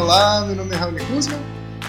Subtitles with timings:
[0.00, 1.40] Olá, meu nome é Raul Kuzman.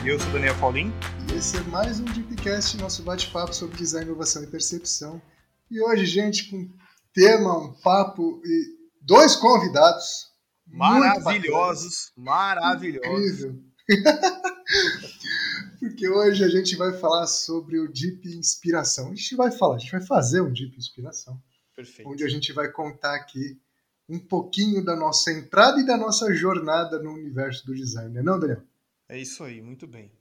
[0.04, 0.92] E eu sou Daniel Paulinho.
[1.32, 5.22] E esse é mais um Deepcast, nosso bate-papo sobre design, inovação e percepção.
[5.70, 6.68] E hoje, gente, com
[7.14, 8.66] tema, um papo e
[9.00, 10.28] dois convidados.
[10.66, 13.42] Maravilhosos, maravilhosos.
[13.42, 13.64] Incrível.
[15.80, 19.12] Porque hoje a gente vai falar sobre o Deep Inspiração.
[19.12, 21.40] A gente vai falar, a gente vai fazer um Deep Inspiração.
[21.76, 22.10] Perfeito.
[22.10, 23.62] Onde a gente vai contar aqui
[24.10, 28.24] um pouquinho da nossa entrada e da nossa jornada no universo do design, não, é
[28.24, 28.64] não Daniel?
[29.08, 30.12] É isso aí, muito bem.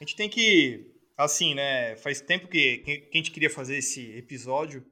[0.00, 1.96] A gente tem que, assim, né?
[1.96, 4.86] Faz tempo que, que a gente queria fazer esse episódio,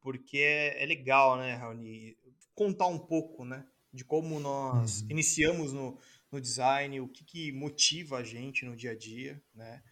[0.00, 2.16] porque é, é legal, né, Raoni?
[2.54, 3.66] Contar um pouco, né?
[3.92, 5.08] De como nós uhum.
[5.10, 5.98] iniciamos no,
[6.30, 9.82] no design, o que, que motiva a gente no dia a dia, né?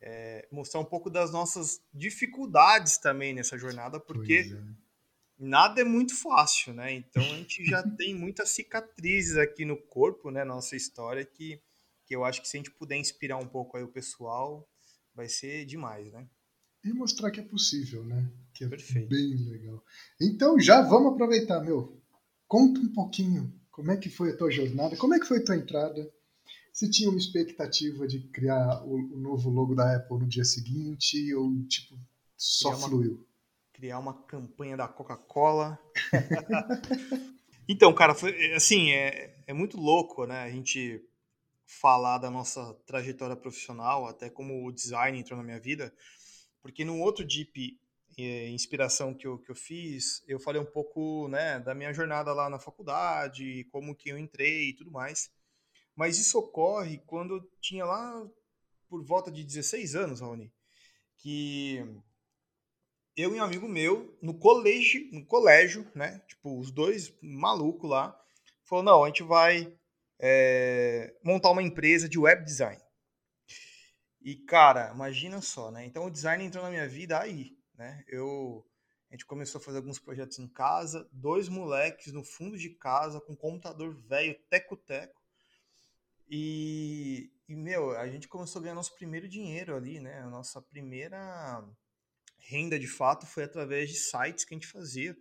[0.00, 4.83] É, mostrar um pouco das nossas dificuldades também nessa jornada, porque é.
[5.44, 6.92] Nada é muito fácil, né?
[6.94, 10.44] Então a gente já tem muitas cicatrizes aqui no corpo, né?
[10.44, 11.60] Nossa história que,
[12.06, 14.68] que eu acho que se a gente puder inspirar um pouco aí o pessoal,
[15.14, 16.26] vai ser demais, né?
[16.84, 18.30] E mostrar que é possível, né?
[18.52, 19.08] Que é Perfeito.
[19.08, 19.82] bem legal.
[20.20, 22.00] Então já vamos aproveitar, meu.
[22.46, 24.96] Conta um pouquinho como é que foi a tua jornada?
[24.96, 26.08] Como é que foi a tua entrada?
[26.72, 31.34] Você tinha uma expectativa de criar o, o novo logo da Apple no dia seguinte
[31.34, 31.98] ou tipo
[32.36, 33.14] só criar fluiu?
[33.14, 33.26] Uma,
[33.74, 35.78] criar uma campanha da Coca-Cola.
[37.68, 40.42] então, cara, foi assim, é, é muito louco, né?
[40.42, 41.04] A gente
[41.66, 45.92] falar da nossa trajetória profissional, até como o design entrou na minha vida,
[46.62, 47.78] porque no outro Deep
[48.16, 52.32] eh, inspiração que eu, que eu fiz, eu falei um pouco né, da minha jornada
[52.32, 55.30] lá na faculdade, como que eu entrei e tudo mais.
[55.96, 58.24] Mas isso ocorre quando eu tinha lá
[58.88, 60.52] por volta de 16 anos, Raoni,
[61.18, 61.84] que
[63.16, 66.20] eu e um amigo meu, no colégio, no colégio, né?
[66.26, 68.18] Tipo, os dois malucos lá,
[68.64, 69.72] falou, não, a gente vai
[70.18, 72.82] é, montar uma empresa de web design.
[74.20, 75.84] E, cara, imagina só, né?
[75.84, 78.02] Então o design entrou na minha vida aí, né?
[78.08, 78.64] Eu
[79.10, 83.20] a gente começou a fazer alguns projetos em casa, dois moleques no fundo de casa
[83.20, 85.22] com computador velho, teco-teco.
[86.28, 90.20] E, e, meu, a gente começou a ganhar nosso primeiro dinheiro ali, né?
[90.22, 91.64] A nossa primeira
[92.46, 95.16] renda de fato foi através de sites que a gente fazia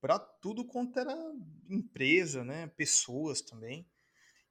[0.00, 1.14] para tudo quanto era
[1.68, 2.68] empresa, né?
[2.68, 3.86] Pessoas também.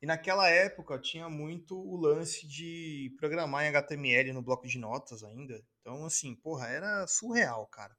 [0.02, 5.24] E naquela época tinha muito o lance de programar em HTML no bloco de notas
[5.24, 5.62] ainda.
[5.81, 7.96] Então, assim, porra, era surreal, cara.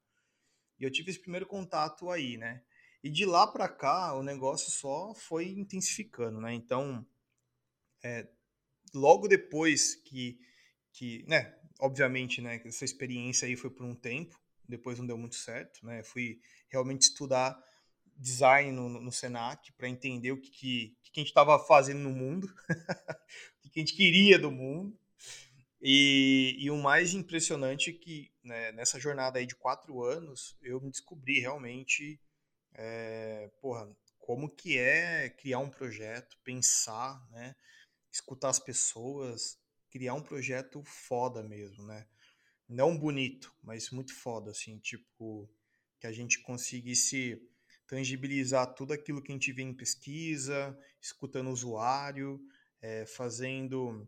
[0.79, 2.63] E eu tive esse primeiro contato aí, né?
[3.03, 6.53] E de lá para cá, o negócio só foi intensificando, né?
[6.53, 7.05] Então,
[8.03, 8.27] é,
[8.93, 10.39] logo depois que,
[10.91, 11.55] que, né?
[11.81, 12.61] Obviamente, né?
[12.63, 14.39] Essa experiência aí foi por um tempo.
[14.67, 16.03] Depois não deu muito certo, né?
[16.03, 17.61] Fui realmente estudar
[18.15, 22.11] design no, no Senac para entender o que, que, que a gente estava fazendo no
[22.11, 22.47] mundo,
[23.65, 24.97] o que a gente queria do mundo.
[25.81, 30.79] E, e o mais impressionante é que né, nessa jornada aí de quatro anos eu
[30.79, 32.21] me descobri realmente
[32.73, 37.55] é, porra, como que é criar um projeto, pensar, né,
[38.11, 39.57] escutar as pessoas,
[39.91, 42.07] criar um projeto foda mesmo, né?
[42.67, 45.49] Não bonito, mas muito foda, assim, tipo,
[45.99, 47.39] que a gente conseguisse
[47.85, 52.39] tangibilizar tudo aquilo que a gente vê em pesquisa, escutando o usuário,
[52.81, 54.07] é, fazendo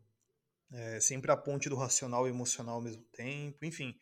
[0.72, 3.94] é, sempre a ponte do racional e emocional ao mesmo tempo, enfim.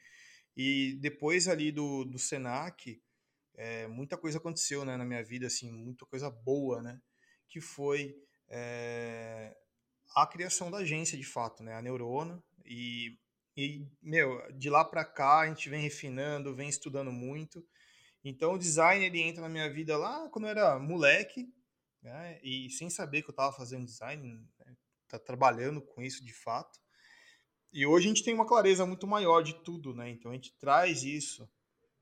[0.56, 3.02] E depois ali do, do Senac,
[3.56, 7.02] é, muita coisa aconteceu né, na minha vida, assim, muita coisa boa, né?
[7.48, 8.16] Que foi
[8.48, 9.58] é,
[10.16, 11.76] a criação da agência, de fato, né?
[11.76, 12.42] A Neurona.
[12.66, 13.18] E,
[13.56, 17.66] e meu, de lá para cá a gente vem refinando, vem estudando muito.
[18.24, 21.52] Então o design ele entra na minha vida lá quando eu era moleque,
[22.02, 22.40] né?
[22.44, 24.76] E sem saber que eu estava fazendo design, né?
[25.08, 26.80] tá trabalhando com isso de fato.
[27.74, 30.10] E hoje a gente tem uma clareza muito maior de tudo, né?
[30.10, 31.50] Então a gente traz isso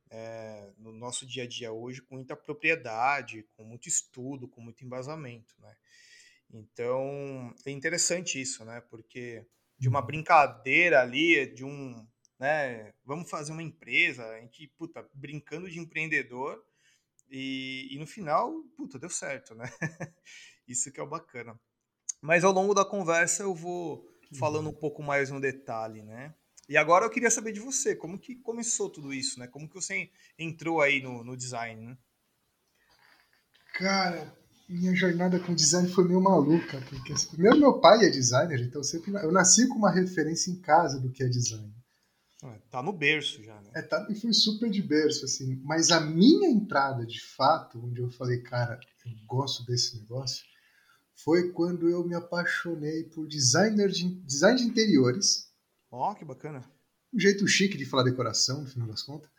[0.09, 4.83] é, no nosso dia a dia hoje com muita propriedade, com muito estudo, com muito
[4.83, 5.75] embasamento, né?
[6.51, 8.81] Então é interessante isso, né?
[8.89, 9.45] Porque
[9.77, 10.05] de uma uhum.
[10.05, 12.05] brincadeira ali, de um
[12.39, 12.93] né?
[13.03, 16.63] Vamos fazer uma empresa, a gente, puta, brincando de empreendedor
[17.29, 19.65] e, e no final, puta, deu certo, né?
[20.65, 21.59] Isso que é o bacana.
[22.21, 24.79] Mas ao longo da conversa eu vou falando um uhum.
[24.79, 26.33] pouco mais no detalhe, né?
[26.67, 29.47] E agora eu queria saber de você, como que começou tudo isso, né?
[29.47, 31.97] Como que você entrou aí no, no design, né?
[33.73, 34.37] Cara,
[34.69, 38.83] minha jornada com design foi meio maluca, porque assim, primeiro meu pai é designer, então
[38.83, 41.73] sempre eu nasci com uma referência em casa do que é design.
[42.43, 43.71] É, tá no berço já, né?
[43.75, 45.59] É, tá, e fui super de berço, assim.
[45.63, 50.45] Mas a minha entrada, de fato, onde eu falei, cara, eu gosto desse negócio,
[51.15, 55.49] foi quando eu me apaixonei por designer de, design de interiores.
[55.91, 56.63] Ó, oh, que bacana.
[57.13, 59.29] Um jeito chique de falar decoração, no final das contas.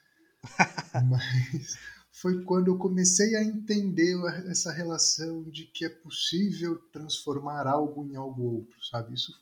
[1.09, 1.79] Mas
[2.13, 4.17] foi quando eu comecei a entender
[4.47, 9.15] essa relação de que é possível transformar algo em algo outro, sabe?
[9.15, 9.33] Isso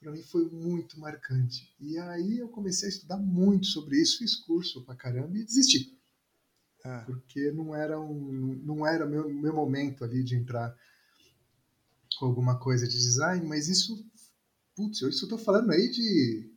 [0.00, 1.74] para mim foi muito marcante.
[1.78, 5.98] E aí eu comecei a estudar muito sobre isso, fiz curso pra caramba e desisti.
[6.82, 7.04] Ah.
[7.04, 10.74] Porque não era um não era meu meu momento ali de entrar
[12.18, 14.02] com alguma coisa de design, mas isso
[14.74, 16.49] putz, eu tô falando aí de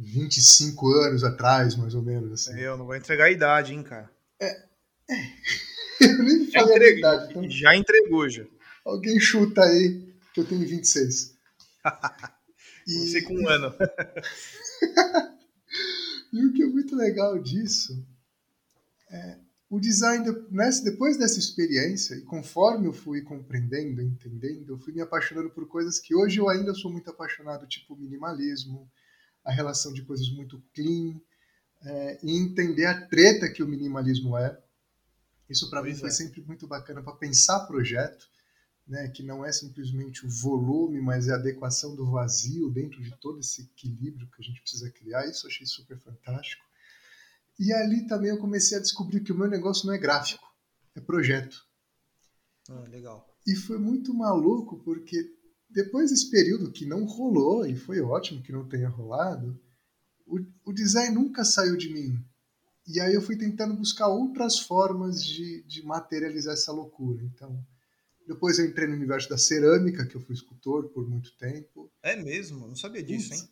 [0.00, 2.32] 25 anos atrás, mais ou menos.
[2.32, 2.58] Assim.
[2.58, 4.10] Eu não vou entregar a idade, hein, cara.
[4.40, 4.62] É.
[5.10, 5.32] é.
[6.00, 7.30] Eu nem falei a idade.
[7.30, 7.50] Então...
[7.50, 8.46] Já entregou, já.
[8.82, 11.36] Alguém chuta aí que eu tenho 26.
[12.86, 12.94] e...
[13.06, 13.74] Você com um ano.
[16.32, 18.02] e o que é muito legal disso
[19.10, 19.36] é
[19.68, 25.02] o design, nessa, depois dessa experiência, e conforme eu fui compreendendo, entendendo, eu fui me
[25.02, 28.90] apaixonando por coisas que hoje eu ainda sou muito apaixonado, tipo minimalismo,
[29.44, 31.20] a relação de coisas muito clean,
[31.82, 34.58] é, e entender a treta que o minimalismo é.
[35.48, 36.12] Isso para mim foi é.
[36.12, 38.28] sempre muito bacana para pensar projeto,
[38.86, 43.16] né, que não é simplesmente o volume, mas é a adequação do vazio dentro de
[43.18, 45.26] todo esse equilíbrio que a gente precisa criar.
[45.26, 46.64] Isso eu achei super fantástico.
[47.58, 50.44] E ali também eu comecei a descobrir que o meu negócio não é gráfico,
[50.94, 51.64] é projeto.
[52.68, 53.28] Ah, legal.
[53.46, 55.36] E foi muito maluco porque
[55.70, 59.58] depois desse período que não rolou, e foi ótimo que não tenha rolado,
[60.26, 62.18] o, o design nunca saiu de mim.
[62.86, 67.22] E aí eu fui tentando buscar outras formas de, de materializar essa loucura.
[67.22, 67.64] Então,
[68.26, 71.90] depois eu entrei no universo da cerâmica, que eu fui escultor por muito tempo.
[72.02, 72.66] É mesmo?
[72.66, 73.48] Não sabia disso, hein?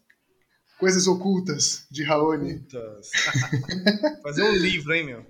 [0.79, 2.55] Coisas Ocultas, de Raoni.
[2.55, 3.11] Ocultas.
[4.23, 5.27] Fazer um livro, hein, meu?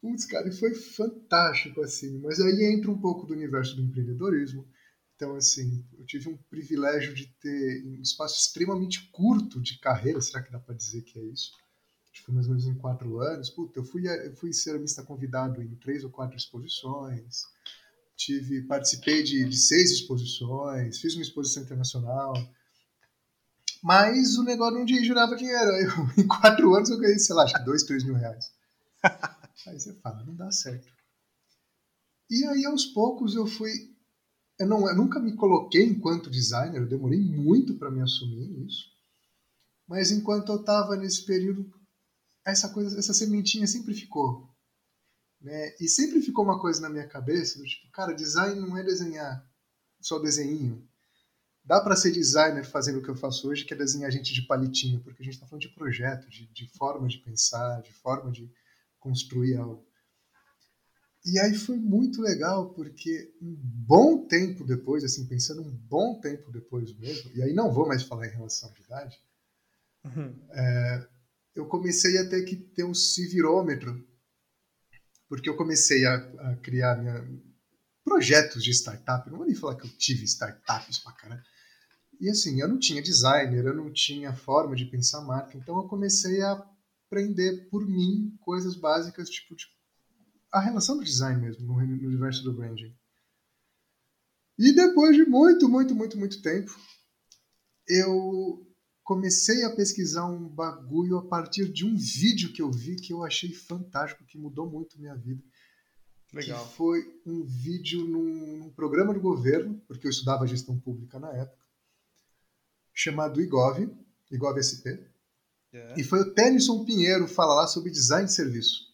[0.00, 2.18] Putz, cara, e foi fantástico, assim.
[2.20, 4.66] Mas aí entra um pouco do universo do empreendedorismo.
[5.20, 10.42] Então, assim, eu tive um privilégio de ter um espaço extremamente curto de carreira, será
[10.42, 11.52] que dá para dizer que é isso?
[12.10, 13.50] Acho que foi mais ou menos em quatro anos.
[13.50, 17.42] Puta, eu fui, eu fui ceramista convidado em três ou quatro exposições,
[18.16, 22.32] tive, participei de, de seis exposições, fiz uma exposição internacional,
[23.82, 25.70] mas o negócio não girava dinheiro.
[25.70, 25.90] Eu,
[26.24, 28.50] em quatro anos eu ganhei, sei lá, acho que dois, três mil reais.
[29.66, 30.90] Aí você fala, não dá certo.
[32.30, 33.89] E aí, aos poucos, eu fui.
[34.60, 38.88] Eu, não, eu nunca me coloquei enquanto designer, eu demorei muito para me assumir isso.
[39.88, 41.68] Mas enquanto eu estava nesse período,
[42.44, 44.48] essa coisa, essa sementinha sempre ficou.
[45.40, 45.74] Né?
[45.80, 49.44] E sempre ficou uma coisa na minha cabeça, tipo, cara, design não é desenhar
[50.00, 50.88] só desenho
[51.64, 54.42] dá para ser designer fazendo o que eu faço hoje, que é desenhar gente de
[54.42, 58.30] palitinho, porque a gente está falando de projeto, de, de forma de pensar, de forma
[58.30, 58.50] de
[58.98, 59.86] construir algo.
[61.24, 66.50] E aí foi muito legal, porque um bom tempo depois, assim, pensando um bom tempo
[66.50, 69.20] depois mesmo, e aí não vou mais falar em relação à idade,
[70.04, 70.34] uhum.
[70.50, 71.08] é,
[71.54, 74.02] eu comecei a ter que ter um civirômetro,
[75.28, 77.22] porque eu comecei a, a criar minha,
[78.02, 79.30] projetos de startup.
[79.30, 81.42] Não vou nem falar que eu tive startups pra caralho.
[82.20, 85.88] E assim, eu não tinha designer, eu não tinha forma de pensar marca, então eu
[85.88, 86.66] comecei a
[87.06, 89.79] aprender por mim coisas básicas, tipo, tipo
[90.52, 92.94] a relação do design mesmo, no, no universo do branding.
[94.58, 96.70] E depois de muito, muito, muito, muito tempo,
[97.88, 98.66] eu
[99.02, 103.24] comecei a pesquisar um bagulho a partir de um vídeo que eu vi que eu
[103.24, 105.42] achei fantástico, que mudou muito minha vida.
[106.32, 106.64] Legal.
[106.64, 111.32] Que foi um vídeo num, num programa do governo, porque eu estudava gestão pública na
[111.32, 111.64] época,
[112.92, 113.90] chamado IGOV,
[114.30, 114.94] IGOV SP.
[115.72, 115.94] É.
[115.96, 118.89] E foi o Tennyson Pinheiro falar lá sobre design de serviço.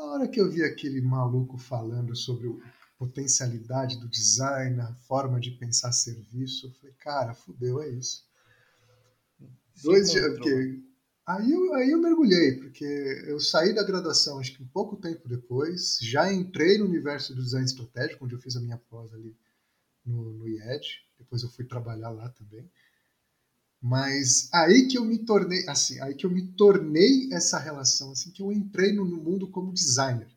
[0.00, 2.52] A hora que eu vi aquele maluco falando sobre a
[2.98, 8.24] potencialidade do design, a forma de pensar serviço, eu falei, cara, fudeu, é isso.
[9.74, 10.38] Se Dois dias.
[11.26, 12.84] Aí eu, aí eu mergulhei, porque
[13.26, 17.42] eu saí da graduação, acho que um pouco tempo depois, já entrei no universo do
[17.42, 19.36] design estratégico, onde eu fiz a minha pós ali
[20.04, 22.68] no, no IED, depois eu fui trabalhar lá também.
[23.80, 28.30] Mas aí que eu me tornei, assim, aí que eu me tornei essa relação, assim,
[28.30, 30.28] que eu entrei no, mundo como designer.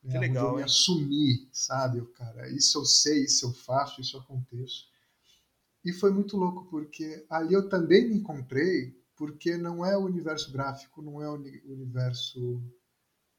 [0.00, 4.00] Que né, legal, eu me assumi, sabe, eu, cara, isso eu sei, isso eu faço,
[4.00, 4.86] isso eu aconteço.
[5.84, 10.52] E foi muito louco, porque ali eu também me encontrei, porque não é o universo
[10.52, 12.62] gráfico, não é o universo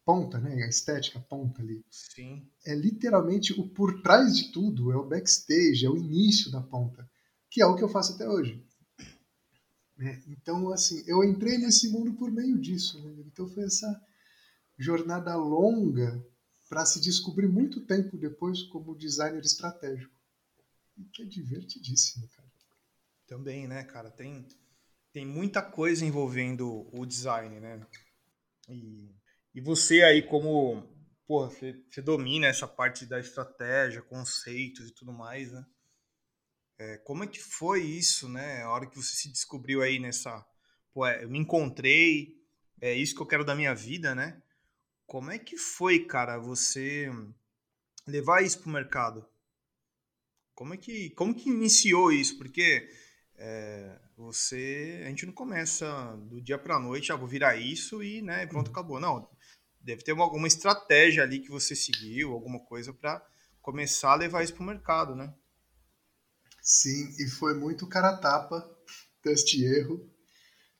[0.06, 0.63] ponta, né?
[0.63, 1.84] A estética ponta ali.
[1.89, 2.46] Sim.
[2.65, 7.10] É literalmente o por trás de tudo, é o backstage, é o início da ponta,
[7.50, 8.62] que é o que eu faço até hoje.
[9.98, 10.22] Né?
[10.28, 13.02] Então, assim, eu entrei nesse mundo por meio disso.
[13.04, 13.24] Né?
[13.28, 14.02] Então foi essa
[14.78, 16.24] jornada longa
[16.68, 20.14] para se descobrir muito tempo depois como designer estratégico.
[20.98, 22.52] E que é divertidíssimo, cara.
[23.28, 24.12] Também, né, cara?
[24.12, 24.48] Tem,
[25.12, 27.86] tem muita coisa envolvendo o design, né?
[28.70, 29.10] E,
[29.56, 30.88] e você aí, como
[31.26, 35.66] porra, você, você domina essa parte da estratégia, conceitos e tudo mais, né?
[36.84, 38.62] É, como é que foi isso, né?
[38.63, 40.46] A hora que você se descobriu aí nessa.
[40.94, 42.36] Pô, é, eu me encontrei,
[42.82, 44.42] é isso que eu quero da minha vida, né?
[45.08, 47.10] Como é que foi, cara, você
[48.06, 49.25] levar isso pro mercado?
[50.54, 52.38] Como é que, como que iniciou isso?
[52.38, 52.90] Porque
[53.38, 58.22] é, você, a gente não começa do dia para noite, ah, vou virar isso e,
[58.22, 58.74] né, pronto, uhum.
[58.74, 59.00] acabou.
[59.00, 59.30] Não,
[59.80, 63.25] deve ter uma, alguma estratégia ali que você seguiu, alguma coisa para
[63.62, 65.34] começar a levar isso pro mercado, né?
[66.63, 68.65] Sim, e foi muito cara tapa,
[69.22, 70.10] teste e erro.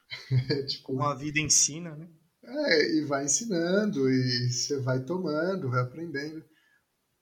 [0.70, 2.10] tipo, Como a vida ensina, né?
[2.42, 6.44] É, e vai ensinando, e você vai tomando, vai aprendendo.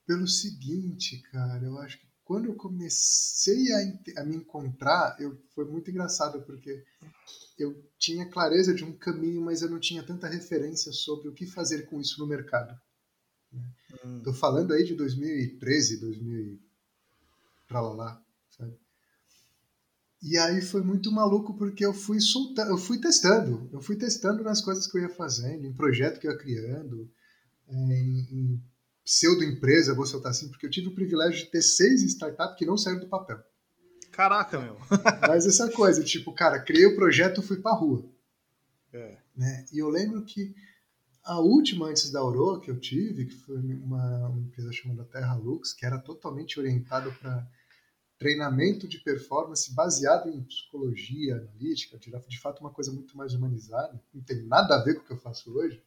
[0.06, 5.66] Pelo seguinte, cara, eu acho que quando eu comecei a, a me encontrar, eu, foi
[5.66, 6.84] muito engraçado, porque
[7.58, 11.48] eu tinha clareza de um caminho, mas eu não tinha tanta referência sobre o que
[11.48, 12.80] fazer com isso no mercado.
[13.92, 14.22] Estou né?
[14.28, 14.34] hum.
[14.34, 16.60] falando aí de 2013, 2000
[17.68, 18.78] pra lá, lá sabe?
[20.22, 24.44] E aí foi muito maluco porque eu fui soltando, eu fui testando, eu fui testando
[24.44, 27.10] nas coisas que eu ia fazendo, em projeto que eu ia criando,
[27.68, 28.64] em, em
[29.04, 32.78] pseudo-empresa, vou soltar assim, porque eu tive o privilégio de ter seis startups que não
[32.78, 33.42] saíram do papel.
[34.12, 34.78] Caraca, meu.
[35.28, 38.06] Mas essa coisa, tipo, cara, criei o projeto fui pra rua.
[38.94, 39.18] É.
[39.36, 39.66] Né?
[39.74, 40.54] E eu lembro que
[41.24, 45.34] a última antes da Auro que eu tive, que foi uma, uma empresa chamada Terra
[45.36, 47.48] Lux, que era totalmente orientada para
[48.22, 54.22] treinamento de performance baseado em psicologia analítica, de fato uma coisa muito mais humanizada, não
[54.22, 55.82] tem nada a ver com o que eu faço hoje.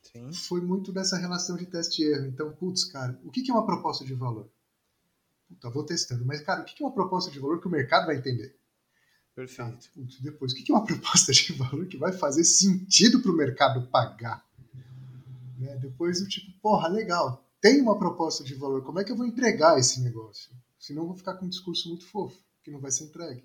[0.00, 0.32] Sim.
[0.32, 2.24] Foi muito dessa relação de teste e erro.
[2.24, 4.48] Então, putz, cara, o que é uma proposta de valor?
[5.46, 6.24] Puta, vou testando.
[6.24, 8.56] Mas, cara, o que é uma proposta de valor que o mercado vai entender?
[9.34, 9.70] Perfeito.
[9.70, 13.30] Ah, putz, depois, o que é uma proposta de valor que vai fazer sentido para
[13.30, 14.42] o mercado pagar?
[15.58, 15.76] Né?
[15.76, 19.26] Depois, o tipo, porra, legal, tem uma proposta de valor, como é que eu vou
[19.26, 20.50] entregar esse negócio?
[20.78, 23.44] Senão eu vou ficar com um discurso muito fofo, que não vai ser entregue.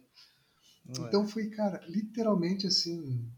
[0.85, 1.27] Não então é.
[1.27, 3.31] foi, cara, literalmente assim,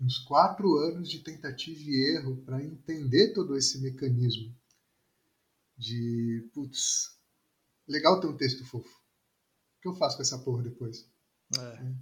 [0.00, 4.54] uns quatro anos de tentativa e erro para entender todo esse mecanismo
[5.76, 7.18] de, putz,
[7.86, 9.00] legal ter um texto fofo.
[9.78, 11.08] O que eu faço com essa porra depois?
[11.58, 11.62] É.
[11.62, 11.94] é.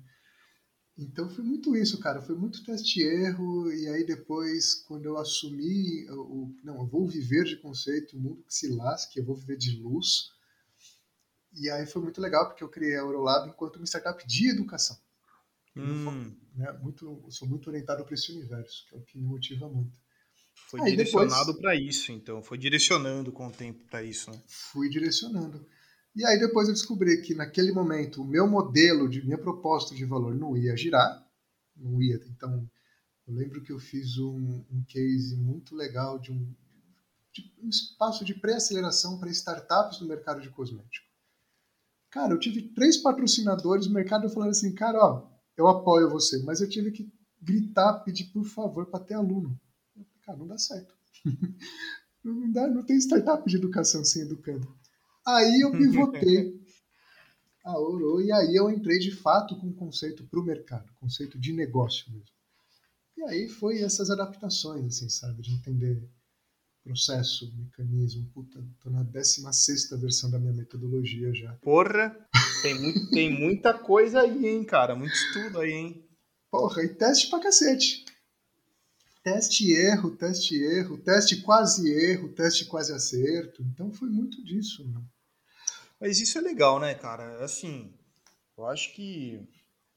[0.98, 2.20] Então foi muito isso, cara.
[2.20, 3.72] Foi muito teste e erro.
[3.72, 6.52] E aí depois, quando eu assumi o.
[6.64, 9.80] Não, eu vou viver de conceito, o mundo que se lasque, eu vou viver de
[9.80, 10.32] luz.
[11.60, 14.96] E aí foi muito legal, porque eu criei a Eurolab enquanto uma startup de educação.
[15.76, 16.34] Hum.
[16.54, 19.96] Né, muito, sou muito orientado para esse universo, que é o que me motiva muito.
[20.68, 22.42] Foi aí direcionado para isso, então.
[22.42, 24.40] Foi direcionando com o tempo para isso, né?
[24.46, 25.64] Fui direcionando.
[26.14, 30.04] E aí depois eu descobri que naquele momento o meu modelo, de minha proposta de
[30.04, 31.24] valor não ia girar,
[31.76, 32.20] não ia.
[32.28, 32.68] Então,
[33.26, 36.54] eu lembro que eu fiz um, um case muito legal de um,
[37.32, 41.07] de um espaço de pré-aceleração para startups no mercado de cosmético.
[42.10, 46.60] Cara, eu tive três patrocinadores no mercado falando assim, cara, ó, eu apoio você, mas
[46.60, 49.58] eu tive que gritar, pedir por favor para ter aluno.
[50.22, 50.94] Cara, não dá certo.
[52.24, 54.68] não, dá, não tem startup de educação sem educando.
[55.26, 56.58] Aí eu pivotei
[57.64, 61.38] a Oro e aí eu entrei de fato com o conceito para o mercado, conceito
[61.38, 62.38] de negócio mesmo.
[63.16, 66.08] E aí foi essas adaptações, assim, sabe, de entender
[66.88, 68.24] processo, mecanismo.
[68.32, 71.52] Puta, tô na 16 versão da minha metodologia já.
[71.56, 72.16] Porra,
[72.62, 74.96] tem, muito, tem muita coisa aí, hein, cara?
[74.96, 76.08] Muito estudo aí, hein?
[76.50, 78.06] Porra, e teste pra cacete.
[79.22, 83.62] Teste erro, teste erro, teste quase erro, teste quase acerto.
[83.62, 85.02] Então foi muito disso, né?
[86.00, 87.44] Mas isso é legal, né, cara?
[87.44, 87.92] Assim,
[88.56, 89.46] eu acho que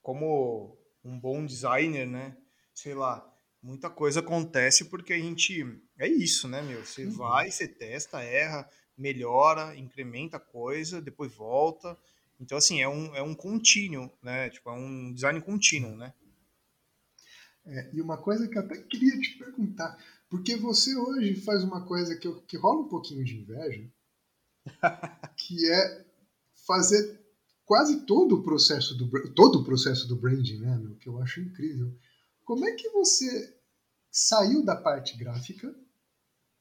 [0.01, 2.35] como um bom designer, né?
[2.73, 3.30] Sei lá,
[3.61, 5.63] muita coisa acontece porque a gente.
[5.97, 6.83] É isso, né, meu?
[6.83, 7.11] Você uhum.
[7.11, 11.97] vai, você testa, erra, melhora, incrementa a coisa, depois volta.
[12.39, 14.49] Então, assim, é um, é um contínuo, né?
[14.49, 16.13] Tipo, é um design contínuo, né?
[17.65, 19.95] É, e uma coisa que eu até queria te perguntar,
[20.27, 23.87] porque você hoje faz uma coisa que, eu, que rola um pouquinho de inveja,
[25.37, 26.05] que é
[26.65, 27.21] fazer
[27.63, 31.39] quase todo o processo do todo o processo do branding, né, meu, que eu acho
[31.39, 31.95] incrível.
[32.43, 33.57] Como é que você
[34.09, 35.73] saiu da parte gráfica,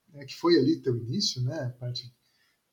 [0.09, 2.15] né, que foi ali teu início, né, a parte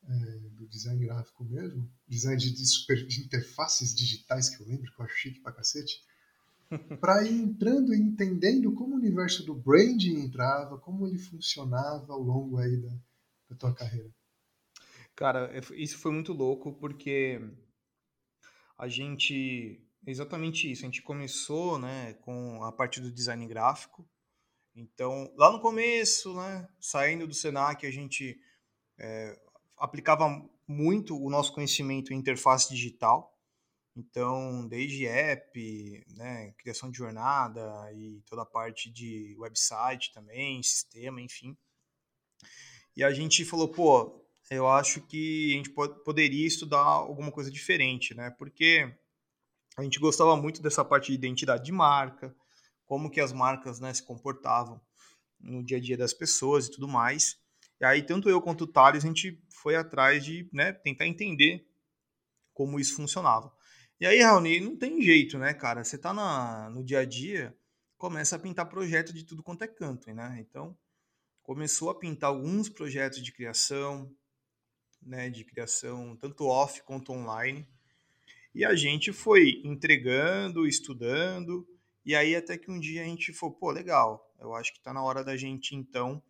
[0.04, 4.90] é, do design gráfico mesmo, design de, de, super, de interfaces digitais que eu lembro
[4.90, 6.02] que eu acho chique pra cacete,
[7.00, 12.20] para ir entrando e entendendo como o universo do branding entrava, como ele funcionava ao
[12.20, 12.96] longo aí da,
[13.50, 14.10] da tua carreira?
[15.16, 17.40] Cara, é, isso foi muito louco porque
[18.76, 20.82] a gente exatamente isso.
[20.82, 24.08] A gente começou, né, com a parte do design gráfico.
[24.74, 28.40] Então, lá no começo, né, saindo do Senac, a gente
[28.98, 29.38] é,
[29.76, 30.28] aplicava
[30.66, 33.36] muito o nosso conhecimento em interface digital.
[33.96, 41.20] Então, desde app, né, criação de jornada e toda a parte de website também, sistema,
[41.20, 41.56] enfim.
[42.96, 45.70] E a gente falou, pô, eu acho que a gente
[46.04, 48.30] poderia estudar alguma coisa diferente, né?
[48.30, 48.94] Porque
[49.78, 52.34] a gente gostava muito dessa parte de identidade de marca,
[52.84, 54.80] como que as marcas né, se comportavam
[55.38, 57.38] no dia a dia das pessoas e tudo mais.
[57.80, 61.64] E aí, tanto eu quanto o Thales, a gente foi atrás de né, tentar entender
[62.52, 63.52] como isso funcionava.
[64.00, 65.84] E aí, Raoni, não tem jeito, né, cara?
[65.84, 67.56] Você tá na, no dia a dia,
[67.96, 70.38] começa a pintar projeto de tudo quanto é canto, né?
[70.40, 70.76] Então,
[71.40, 74.12] começou a pintar alguns projetos de criação,
[75.00, 77.64] né, de criação tanto off quanto online.
[78.58, 81.64] E a gente foi entregando, estudando,
[82.04, 84.92] e aí até que um dia a gente falou, pô, legal, eu acho que está
[84.92, 86.20] na hora da gente então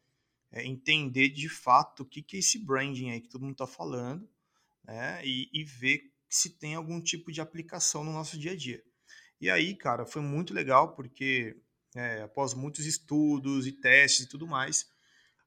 [0.53, 3.67] é, entender de fato o que, que é esse branding aí que todo mundo está
[3.67, 4.29] falando,
[4.85, 5.23] né?
[5.25, 8.85] E, e ver se tem algum tipo de aplicação no nosso dia a dia.
[9.41, 11.57] E aí, cara, foi muito legal porque
[11.97, 14.87] é, após muitos estudos e testes e tudo mais,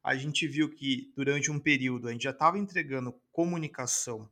[0.04, 4.28] a gente viu que durante um período a gente já estava entregando comunicação,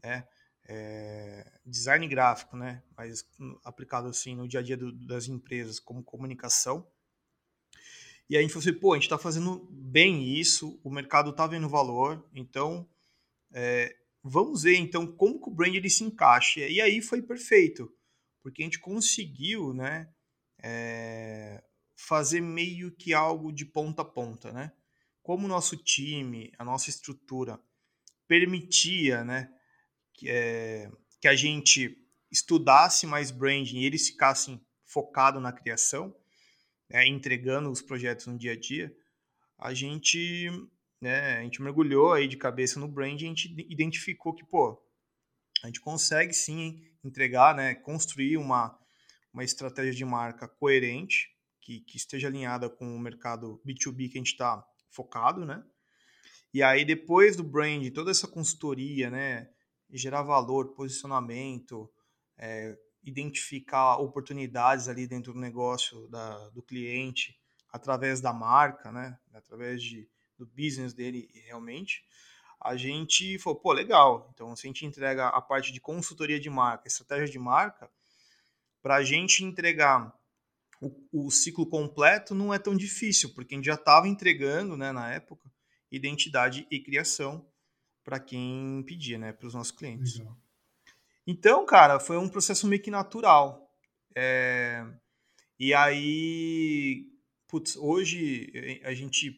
[0.00, 0.24] né?
[0.72, 2.80] É, design gráfico, né?
[2.96, 3.28] Mas
[3.64, 6.86] aplicado assim no dia a dia do, das empresas como comunicação.
[8.28, 11.44] E a gente falou assim, pô, a gente está fazendo bem isso, o mercado está
[11.48, 12.88] vendo valor, então
[13.52, 16.60] é, vamos ver então como que o brand ele se encaixa.
[16.60, 17.92] E aí foi perfeito,
[18.40, 20.08] porque a gente conseguiu, né?
[20.62, 21.64] É,
[21.96, 24.70] fazer meio que algo de ponta a ponta, né?
[25.20, 27.60] Como o nosso time, a nossa estrutura
[28.28, 29.52] permitia, né?
[30.20, 31.96] Que, é, que a gente
[32.30, 36.14] estudasse mais branding e eles ficassem focados na criação,
[36.90, 38.94] né, entregando os projetos no dia a dia,
[39.58, 40.50] a gente,
[41.00, 44.78] né, a gente mergulhou aí de cabeça no branding e a gente identificou que, pô,
[45.62, 48.78] a gente consegue sim entregar, né, construir uma,
[49.32, 54.20] uma estratégia de marca coerente, que, que esteja alinhada com o mercado B2B que a
[54.20, 55.64] gente está focado, né?
[56.52, 59.48] E aí, depois do branding, toda essa consultoria, né?
[59.92, 61.90] Gerar valor, posicionamento,
[62.36, 67.38] é, identificar oportunidades ali dentro do negócio da, do cliente
[67.72, 69.18] através da marca, né?
[69.32, 72.04] Através de, do business dele realmente.
[72.60, 74.30] A gente falou, pô, legal.
[74.34, 77.90] Então, se a gente entrega a parte de consultoria de marca, estratégia de marca,
[78.82, 80.14] para a gente entregar
[80.80, 84.92] o, o, ciclo completo não é tão difícil, porque a gente já estava entregando, né,
[84.92, 85.50] na época,
[85.90, 87.46] identidade e criação
[88.04, 90.18] para quem pedia, né, para os nossos clientes.
[90.18, 90.36] Legal.
[91.26, 93.70] Então, cara, foi um processo meio que natural.
[94.14, 94.84] É...
[95.58, 97.06] E aí,
[97.46, 99.36] putz, hoje eh, a gente,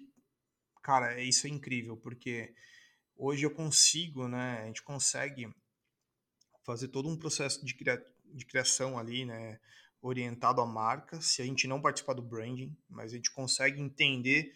[0.82, 2.54] cara, isso é incrível, porque
[3.16, 5.52] hoje eu consigo, né, a gente consegue
[6.64, 8.00] fazer todo um processo de, cria...
[8.24, 9.58] de criação ali, né,
[10.00, 14.54] orientado à marca, se a gente não participar do branding, mas a gente consegue entender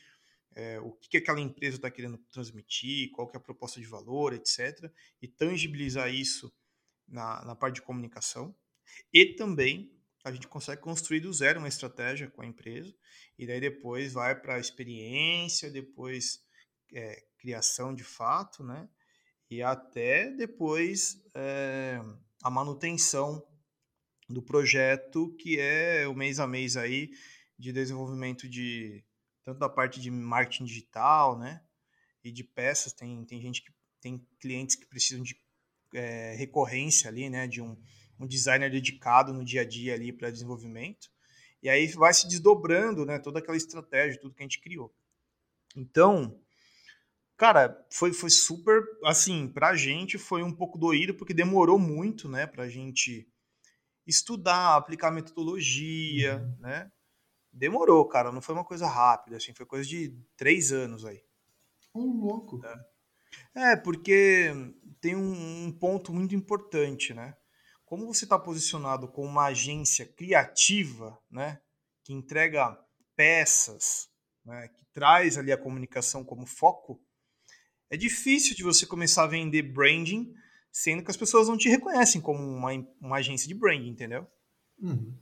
[0.56, 3.86] é, o que, que aquela empresa está querendo transmitir, qual que é a proposta de
[3.86, 4.90] valor, etc.
[5.20, 6.50] E tangibilizar isso
[7.06, 8.56] na, na parte de comunicação.
[9.12, 9.92] E também
[10.24, 12.92] a gente consegue construir do zero uma estratégia com a empresa,
[13.38, 16.40] e daí depois vai para a experiência, depois
[16.92, 18.88] é, criação de fato, né?
[19.50, 22.00] E até depois é,
[22.42, 23.46] a manutenção
[24.28, 27.10] do projeto, que é o mês a mês aí
[27.58, 29.04] de desenvolvimento de
[29.46, 31.62] tanto da parte de marketing digital, né?
[32.24, 35.40] E de peças, tem, tem gente que tem clientes que precisam de
[35.94, 37.46] é, recorrência ali, né?
[37.46, 37.80] De um,
[38.18, 41.08] um designer dedicado no dia a dia ali para desenvolvimento.
[41.62, 43.20] E aí vai se desdobrando, né?
[43.20, 44.92] Toda aquela estratégia, tudo que a gente criou.
[45.76, 46.40] Então,
[47.36, 52.46] cara, foi, foi super, assim, pra gente foi um pouco doído, porque demorou muito, né,
[52.46, 53.28] pra gente
[54.06, 56.56] estudar, aplicar metodologia, uhum.
[56.58, 56.90] né?
[57.56, 58.30] Demorou, cara.
[58.30, 59.54] Não foi uma coisa rápida, assim.
[59.54, 61.22] Foi coisa de três anos aí.
[61.94, 62.60] Um louco.
[63.54, 64.52] É, é porque
[65.00, 67.34] tem um, um, ponto muito importante, né?
[67.84, 71.60] Como você está posicionado como uma agência criativa, né?
[72.04, 72.78] Que entrega
[73.14, 74.08] peças,
[74.44, 74.68] né?
[74.68, 77.00] Que traz ali a comunicação como foco.
[77.88, 80.34] É difícil de você começar a vender branding,
[80.72, 84.26] sendo que as pessoas não te reconhecem como uma, uma agência de branding, entendeu?
[84.78, 85.16] Uhum.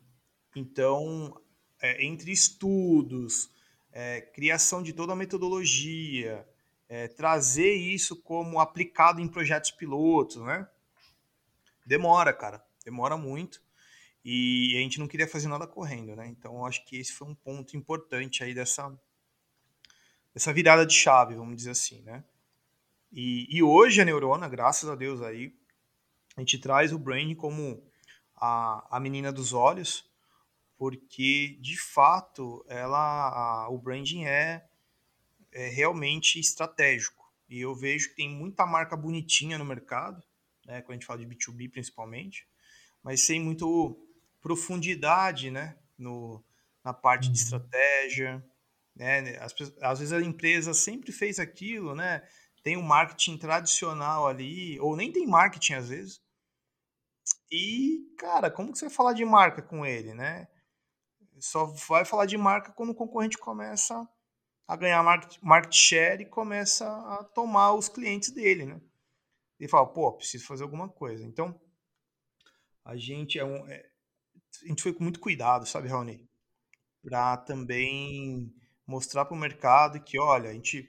[0.56, 1.34] Então,
[1.80, 3.50] é, entre estudos,
[3.92, 6.46] é, criação de toda a metodologia,
[6.88, 10.68] é, trazer isso como aplicado em projetos pilotos, né?
[11.86, 13.62] Demora, cara, demora muito.
[14.24, 16.26] E a gente não queria fazer nada correndo, né?
[16.26, 18.90] Então, acho que esse foi um ponto importante aí dessa,
[20.32, 22.24] dessa virada de chave, vamos dizer assim, né?
[23.12, 25.54] E, e hoje a Neurona, graças a Deus aí,
[26.36, 27.82] a gente traz o branding como
[28.34, 30.10] a, a menina dos olhos,
[30.76, 34.66] porque de fato ela, a, o branding é,
[35.52, 37.24] é realmente estratégico.
[37.48, 40.22] E eu vejo que tem muita marca bonitinha no mercado,
[40.66, 42.48] né, quando a gente fala de B2B principalmente,
[43.02, 43.96] mas sem muito
[44.40, 46.42] profundidade né, no,
[46.82, 47.44] na parte de uhum.
[47.44, 48.44] estratégia.
[48.96, 49.36] Né?
[49.38, 52.22] As, às vezes a empresa sempre fez aquilo, né?
[52.64, 56.22] tem um marketing tradicional ali, ou nem tem marketing às vezes.
[57.52, 60.48] E, cara, como que você vai falar de marca com ele, né?
[61.44, 64.08] Só vai falar de marca quando o concorrente começa
[64.66, 65.02] a ganhar
[65.42, 68.80] market, share e começa a tomar os clientes dele, né?
[69.60, 71.22] E fala, pô, preciso fazer alguma coisa.
[71.22, 71.60] Então,
[72.82, 73.68] a gente é um.
[73.68, 73.86] É,
[74.62, 76.26] a gente foi com muito cuidado, sabe, Raoni?
[77.02, 78.50] Para também
[78.86, 80.88] mostrar para o mercado que, olha, a gente,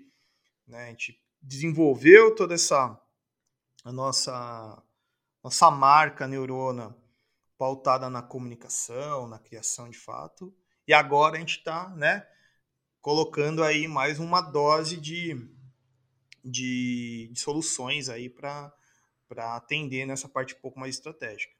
[0.66, 2.98] né, a gente desenvolveu toda essa
[3.84, 4.82] a nossa
[5.44, 6.96] nossa marca neurona
[7.58, 10.56] pautada na comunicação, na criação de fato,
[10.88, 12.28] e agora a gente está, né,
[13.02, 15.36] colocando aí mais uma dose de,
[16.44, 18.72] de, de soluções aí para
[19.56, 21.54] atender nessa parte um pouco mais estratégica.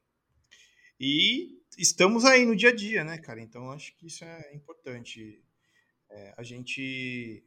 [0.98, 3.40] E estamos aí no dia a dia, né, cara?
[3.40, 5.42] Então acho que isso é importante.
[6.08, 7.44] É, a gente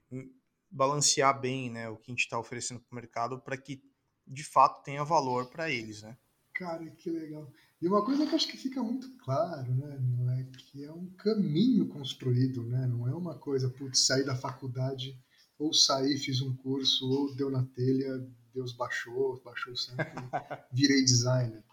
[0.70, 3.82] balancear bem né, o que a gente está oferecendo para o mercado para que
[4.28, 6.04] de fato tenha valor para eles.
[6.04, 6.18] Né?
[6.54, 7.52] Cara, que legal.
[7.82, 11.08] E uma coisa que acho que fica muito claro, né, não é que é um
[11.12, 12.86] caminho construído, né?
[12.86, 15.18] Não é uma coisa, putz, sair da faculdade
[15.58, 20.06] ou sair, fiz um curso, ou deu na telha, Deus baixou, baixou sempre,
[20.72, 21.64] virei designer.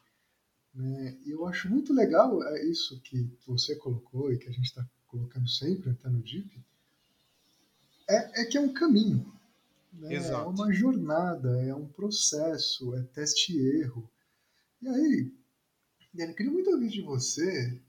[0.74, 1.18] Né?
[1.24, 4.86] E eu acho muito legal é isso que você colocou e que a gente está
[5.06, 6.62] colocando sempre até no DIP,
[8.08, 9.32] é, é que é um caminho.
[9.92, 10.14] Né?
[10.14, 14.08] É uma jornada, é um processo, é teste e erro.
[14.82, 15.32] E aí,
[16.16, 17.80] Dani, queria muito ouvir de você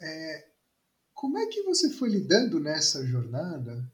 [0.00, 0.48] é,
[1.14, 3.90] como é que você foi lidando nessa jornada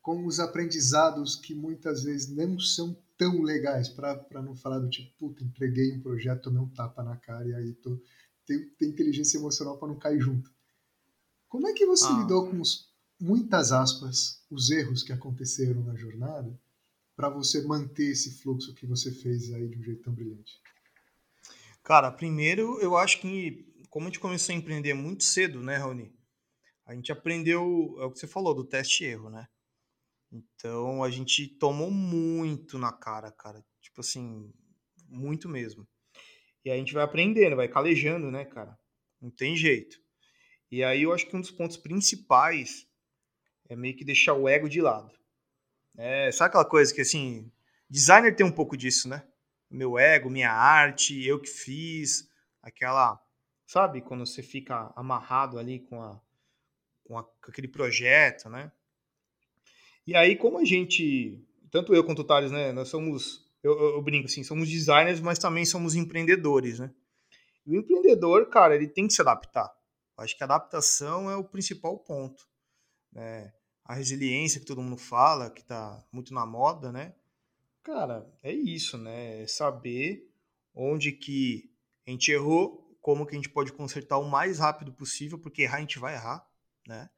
[0.00, 5.16] com os aprendizados que muitas vezes não são tão legais, para não falar do tipo,
[5.16, 8.00] puta, entreguei um projeto, tomei um tapa na cara e aí tô,
[8.44, 10.50] tem, tem inteligência emocional para não cair junto.
[11.48, 12.18] Como é que você ah.
[12.20, 16.58] lidou com os muitas aspas, os erros que aconteceram na jornada
[17.14, 20.60] para você manter esse fluxo que você fez aí de um jeito tão brilhante?
[21.82, 26.10] Cara, primeiro eu acho que como a gente começou a empreender muito cedo, né, Raoni?
[26.86, 29.46] A gente aprendeu, é o que você falou, do teste erro, né?
[30.32, 33.62] Então a gente tomou muito na cara, cara.
[33.80, 34.52] Tipo assim,
[35.08, 35.86] muito mesmo.
[36.64, 38.78] E a gente vai aprendendo, vai calejando, né, cara?
[39.20, 40.00] Não tem jeito.
[40.70, 42.86] E aí eu acho que um dos pontos principais
[43.68, 45.12] é meio que deixar o ego de lado.
[45.98, 47.52] É, sabe aquela coisa que, assim,
[47.90, 49.26] designer tem um pouco disso, né?
[49.72, 52.28] Meu ego, minha arte, eu que fiz,
[52.62, 53.20] aquela,
[53.66, 56.20] sabe, quando você fica amarrado ali com, a,
[57.04, 58.70] com, a, com aquele projeto, né?
[60.06, 63.94] E aí, como a gente, tanto eu quanto o Thales, né, nós somos, eu, eu,
[63.94, 66.92] eu brinco assim, somos designers, mas também somos empreendedores, né?
[67.66, 69.72] E o empreendedor, cara, ele tem que se adaptar.
[70.16, 72.46] Acho que a adaptação é o principal ponto.
[73.12, 73.52] Né?
[73.84, 77.14] a resiliência que todo mundo fala, que está muito na moda, né?
[77.82, 79.42] Cara, é isso, né?
[79.42, 80.30] É saber
[80.74, 81.70] onde que
[82.06, 85.78] a gente errou, como que a gente pode consertar o mais rápido possível, porque errar
[85.78, 86.48] a gente vai errar,
[86.86, 87.10] né?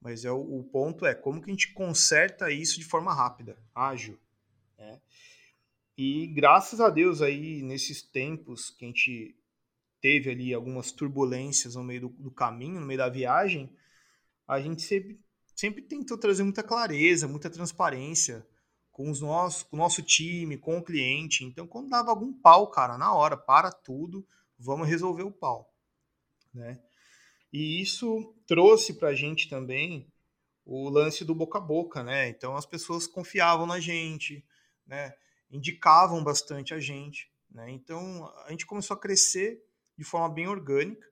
[0.00, 3.58] Mas é o, o ponto é como que a gente conserta isso de forma rápida,
[3.74, 4.18] ágil,
[4.76, 5.00] né?
[5.96, 9.34] E graças a Deus aí nesses tempos que a gente
[9.98, 13.74] teve ali algumas turbulências no meio do, do caminho, no meio da viagem,
[14.46, 15.18] a gente sempre
[15.54, 18.46] sempre tentou trazer muita clareza, muita transparência
[18.96, 21.44] com, os nossos, com o nosso time, com o cliente.
[21.44, 24.26] Então, quando dava algum pau, cara, na hora, para tudo,
[24.58, 25.70] vamos resolver o pau.
[26.54, 26.80] Né?
[27.52, 30.10] E isso trouxe para a gente também
[30.64, 32.28] o lance do boca a boca, né?
[32.28, 34.42] Então as pessoas confiavam na gente,
[34.86, 35.12] né?
[35.50, 37.70] Indicavam bastante a gente, né?
[37.70, 39.62] Então a gente começou a crescer
[39.96, 41.06] de forma bem orgânica,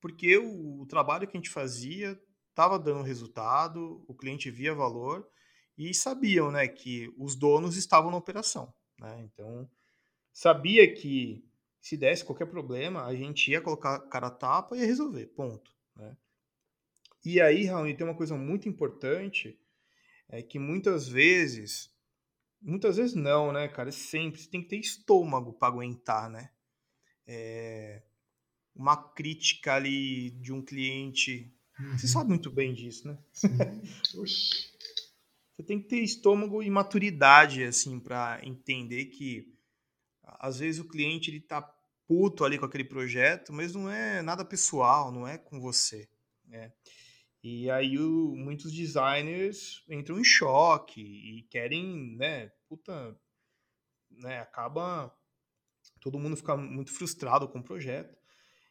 [0.00, 5.30] porque o, o trabalho que a gente fazia estava dando resultado, o cliente via valor
[5.76, 8.72] e sabiam né, que os donos estavam na operação.
[8.98, 9.20] Né?
[9.24, 9.68] Então,
[10.32, 11.44] sabia que
[11.80, 15.74] Se desse qualquer problema, a gente ia colocar cara a tapa e ia resolver, ponto.
[15.96, 16.16] Né?
[17.24, 19.58] E aí, Raoni, tem uma coisa muito importante,
[20.28, 21.92] é que muitas vezes,
[22.60, 23.90] muitas vezes não, né, cara?
[23.92, 26.50] Sempre você tem que ter estômago para aguentar, né?
[27.26, 28.02] É,
[28.74, 31.52] uma crítica ali de um cliente.
[31.78, 31.98] Uhum.
[31.98, 33.18] Você sabe muito bem disso, né?
[35.54, 39.52] você tem que ter estômago e maturidade, assim, para entender que
[40.24, 41.62] às vezes o cliente ele tá
[42.06, 46.08] puto ali com aquele projeto, mas não é nada pessoal, não é com você,
[46.44, 46.72] né?
[47.42, 53.18] E aí o, muitos designers entram em choque e querem, né, puta,
[54.10, 55.12] né, acaba
[56.00, 58.16] todo mundo fica muito frustrado com o projeto.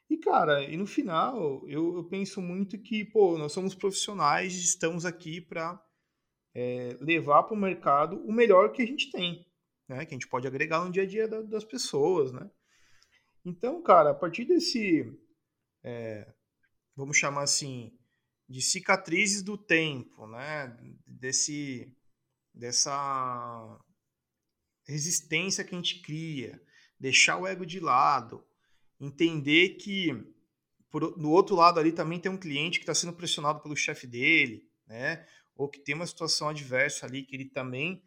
[0.10, 5.06] E, cara, e no final, eu, eu penso muito que, pô, nós somos profissionais, estamos
[5.06, 5.82] aqui para
[6.54, 9.46] é, levar para o mercado o melhor que a gente tem,
[9.88, 10.06] né?
[10.06, 12.50] Que a gente pode agregar no dia a dia da, das pessoas, né?
[13.44, 15.12] Então, cara, a partir desse,
[15.84, 16.32] é,
[16.96, 17.92] vamos chamar assim,
[18.48, 20.78] de cicatrizes do tempo, né?
[21.08, 21.96] Desse,
[22.54, 23.80] dessa
[24.86, 26.62] resistência que a gente cria,
[27.00, 28.46] deixar o ego de lado,
[29.00, 30.14] entender que
[30.92, 34.06] por, no outro lado ali também tem um cliente que está sendo pressionado pelo chefe
[34.06, 35.26] dele, né?
[35.62, 38.04] Ou que tem uma situação adversa ali que ele também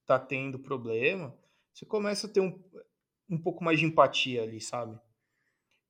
[0.00, 1.36] está tendo problema,
[1.72, 2.60] você começa a ter um,
[3.30, 4.98] um pouco mais de empatia ali, sabe?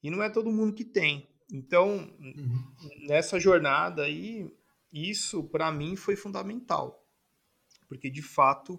[0.03, 1.27] E não é todo mundo que tem.
[1.51, 2.75] Então, uhum.
[3.07, 4.55] nessa jornada aí,
[4.93, 7.03] isso para mim foi fundamental.
[7.89, 8.79] Porque de fato,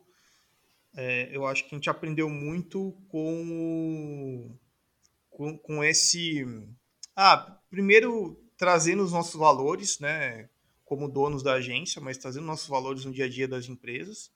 [0.95, 4.56] é, eu acho que a gente aprendeu muito com
[5.32, 6.45] com, com esse.
[7.15, 10.50] Ah, primeiro trazendo os nossos valores, né,
[10.88, 14.32] como donos da agência, mas trazendo nossos valores no dia a dia das empresas,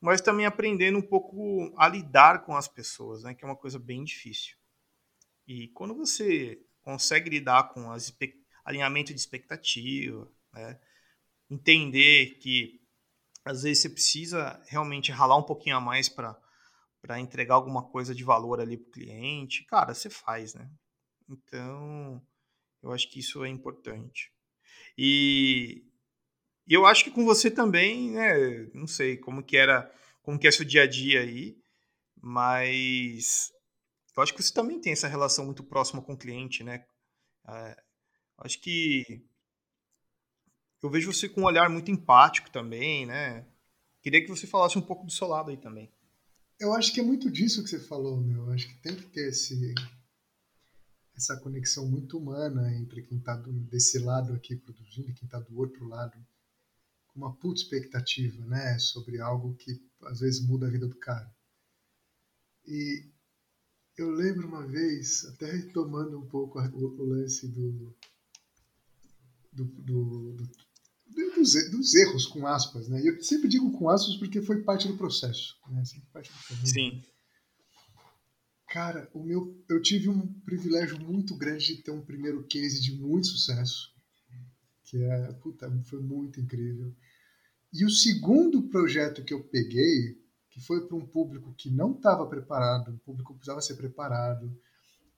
[0.00, 3.78] mas também aprendendo um pouco a lidar com as pessoas, né, que é uma coisa
[3.78, 4.56] bem difícil.
[5.46, 8.12] E quando você consegue lidar com as
[8.64, 10.80] alinhamento de expectativa, né,
[11.48, 12.82] entender que
[13.44, 16.36] às vezes você precisa realmente ralar um pouquinho a mais para
[17.00, 20.68] para entregar alguma coisa de valor ali para o cliente, cara, você faz, né?
[21.28, 22.20] Então,
[22.82, 24.32] eu acho que isso é importante.
[24.98, 25.84] E
[26.68, 28.66] eu acho que com você também, né?
[28.74, 29.88] Não sei como que era,
[30.22, 31.56] como que é seu dia a dia aí,
[32.20, 33.52] mas
[34.16, 36.84] eu acho que você também tem essa relação muito próxima com o cliente, né?
[37.48, 37.76] É,
[38.38, 39.24] acho que
[40.82, 43.46] eu vejo você com um olhar muito empático também, né?
[44.02, 45.92] Queria que você falasse um pouco do seu lado aí também.
[46.58, 48.46] Eu acho que é muito disso que você falou, meu.
[48.46, 49.74] Eu acho que tem que ter esse,
[51.18, 53.34] essa conexão muito humana entre quem está
[53.68, 56.16] desse lado aqui produzindo e quem está do outro lado
[57.08, 61.28] com uma puta expectativa, né, sobre algo que às vezes muda a vida do cara.
[62.64, 63.04] E
[63.96, 67.92] eu lembro uma vez, até retomando um pouco o, lance do
[69.52, 73.00] do, do, do, dos, dos, erros, com aspas, né?
[73.04, 75.84] Eu sempre digo com aspas porque foi parte do processo, né?
[75.84, 77.02] Sempre parte do Sim.
[78.70, 82.92] Cara, o meu, eu tive um privilégio muito grande de ter um primeiro case de
[82.92, 83.94] muito sucesso,
[84.84, 86.94] que é, puta, foi muito incrível.
[87.72, 90.18] E o segundo projeto que eu peguei,
[90.50, 94.54] que foi para um público que não estava preparado, um público que precisava ser preparado,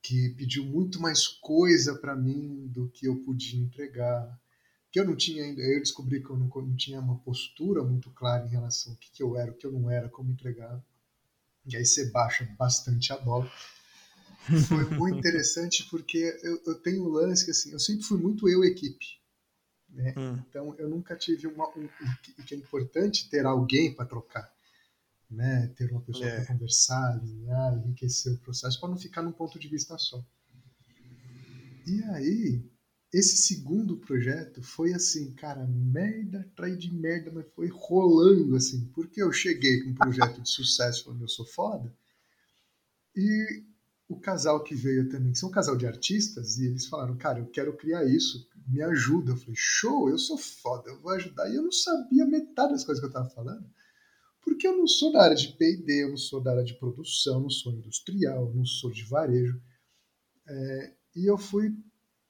[0.02, 4.40] que pediu muito mais coisa para mim do que eu podia entregar
[4.90, 8.10] que eu não tinha ainda, eu descobri que eu não, não, tinha uma postura muito
[8.10, 10.82] clara em relação ao que, que eu era, o que eu não era, como entregar.
[11.66, 13.51] E aí você baixa bastante a bola.
[14.68, 18.49] Foi muito interessante porque eu, eu tenho um lance que assim, eu sempre fui muito
[18.49, 19.20] eu equipe.
[19.88, 20.14] Né?
[20.16, 20.42] Hum.
[20.49, 21.68] Então eu nunca tive uma.
[21.77, 21.88] Um,
[22.46, 24.51] que é importante ter alguém para trocar.
[25.31, 25.68] Né?
[25.77, 26.37] Ter uma pessoa é.
[26.37, 30.25] para conversar, alinhar, enriquecer o processo, para não ficar num ponto de vista só.
[31.87, 32.64] E aí,
[33.12, 39.23] esse segundo projeto foi assim, cara, merda atrás de merda, mas foi rolando assim, porque
[39.23, 41.92] eu cheguei com um projeto de sucesso falando eu sou foda,
[43.16, 43.64] e
[44.09, 47.38] o casal que veio também, que são um casal de artistas, e eles falaram, cara,
[47.38, 49.33] eu quero criar isso, me ajuda.
[49.33, 51.49] Eu falei, show, eu sou foda, eu vou ajudar.
[51.49, 53.64] E eu não sabia metade das coisas que eu tava falando,
[54.42, 57.40] porque eu não sou da área de P&D, eu não sou da área de produção,
[57.40, 59.61] não sou industrial, não sou de varejo.
[60.46, 61.73] É, e eu fui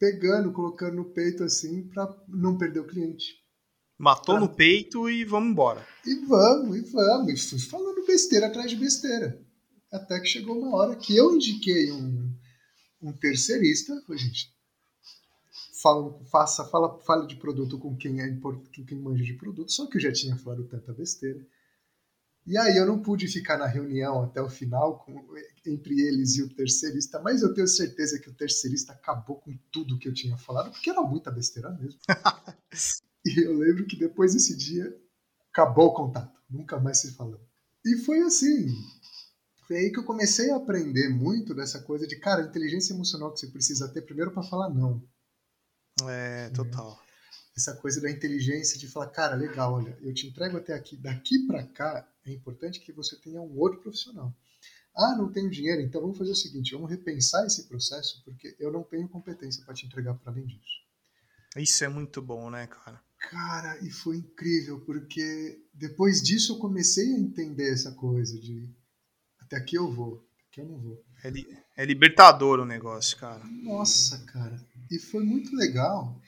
[0.00, 3.38] pegando, colocando no peito assim, para não perder o cliente.
[3.98, 4.40] Matou pra...
[4.40, 5.86] no peito e vamos embora.
[6.06, 7.32] E vamos, e vamos.
[7.32, 9.38] E fui falando besteira atrás de besteira.
[9.92, 12.34] Até que chegou uma hora que eu indiquei um,
[13.02, 13.94] um terceirista.
[14.06, 14.50] Falei, gente,
[15.82, 19.70] fala, faça, fala, fale de produto com quem é com quem manja de produto.
[19.70, 21.46] Só que eu já tinha falado tanta besteira.
[22.50, 25.24] E aí eu não pude ficar na reunião até o final com,
[25.64, 29.96] entre eles e o terceirista, mas eu tenho certeza que o terceirista acabou com tudo
[29.96, 32.00] que eu tinha falado, porque era muita besteira mesmo.
[33.24, 34.92] e eu lembro que depois desse dia
[35.52, 37.40] acabou o contato, nunca mais se falou.
[37.86, 38.66] E foi assim.
[39.68, 43.38] Foi aí que eu comecei a aprender muito dessa coisa de, cara, inteligência emocional que
[43.38, 45.00] você precisa ter primeiro para falar não.
[46.02, 47.00] É, total.
[47.06, 47.10] É
[47.56, 51.46] essa coisa da inteligência de falar, cara, legal, olha, eu te entrego até aqui, daqui
[51.46, 54.34] para cá é importante que você tenha um outro profissional.
[54.96, 58.72] Ah, não tenho dinheiro, então vamos fazer o seguinte, vamos repensar esse processo, porque eu
[58.72, 60.80] não tenho competência para te entregar para além disso.
[61.56, 63.00] Isso é muito bom, né, cara?
[63.18, 68.68] Cara, e foi incrível, porque depois disso eu comecei a entender essa coisa de
[69.38, 71.04] até aqui eu vou, até aqui eu não vou.
[71.22, 73.44] É, li é libertador o negócio, cara.
[73.44, 74.64] Nossa, cara.
[74.90, 76.20] E foi muito legal,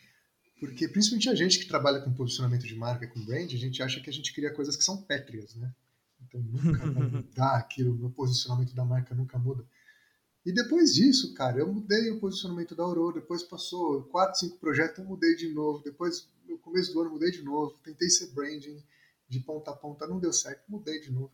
[0.61, 4.01] porque principalmente a gente que trabalha com posicionamento de marca, com brand, a gente acha
[4.01, 5.73] que a gente cria coisas que são pétreas, né?
[6.33, 9.67] Então nunca vai mudar aquilo, o posicionamento da marca nunca muda.
[10.45, 14.99] E depois disso, cara, eu mudei o posicionamento da Aurora, depois passou quatro, cinco projetos,
[14.99, 18.83] eu mudei de novo, depois no começo do ano mudei de novo, tentei ser branding
[19.29, 21.33] de ponta a ponta, não deu certo, mudei de novo.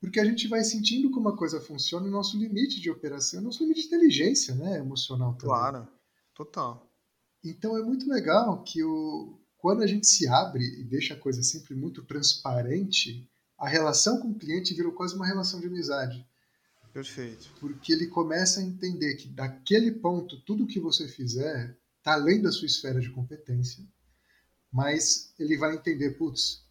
[0.00, 3.44] Porque a gente vai sentindo como a coisa funciona, o nosso limite de operação, o
[3.44, 5.48] nosso limite de inteligência, né, emocional também.
[5.48, 5.88] Claro,
[6.34, 6.90] total.
[7.44, 11.42] Então é muito legal que o, quando a gente se abre e deixa a coisa
[11.42, 16.26] sempre muito transparente, a relação com o cliente virou quase uma relação de amizade.
[16.92, 17.50] Perfeito.
[17.60, 22.52] Porque ele começa a entender que daquele ponto, tudo que você fizer está além da
[22.52, 23.84] sua esfera de competência,
[24.72, 26.64] mas ele vai entender, putz,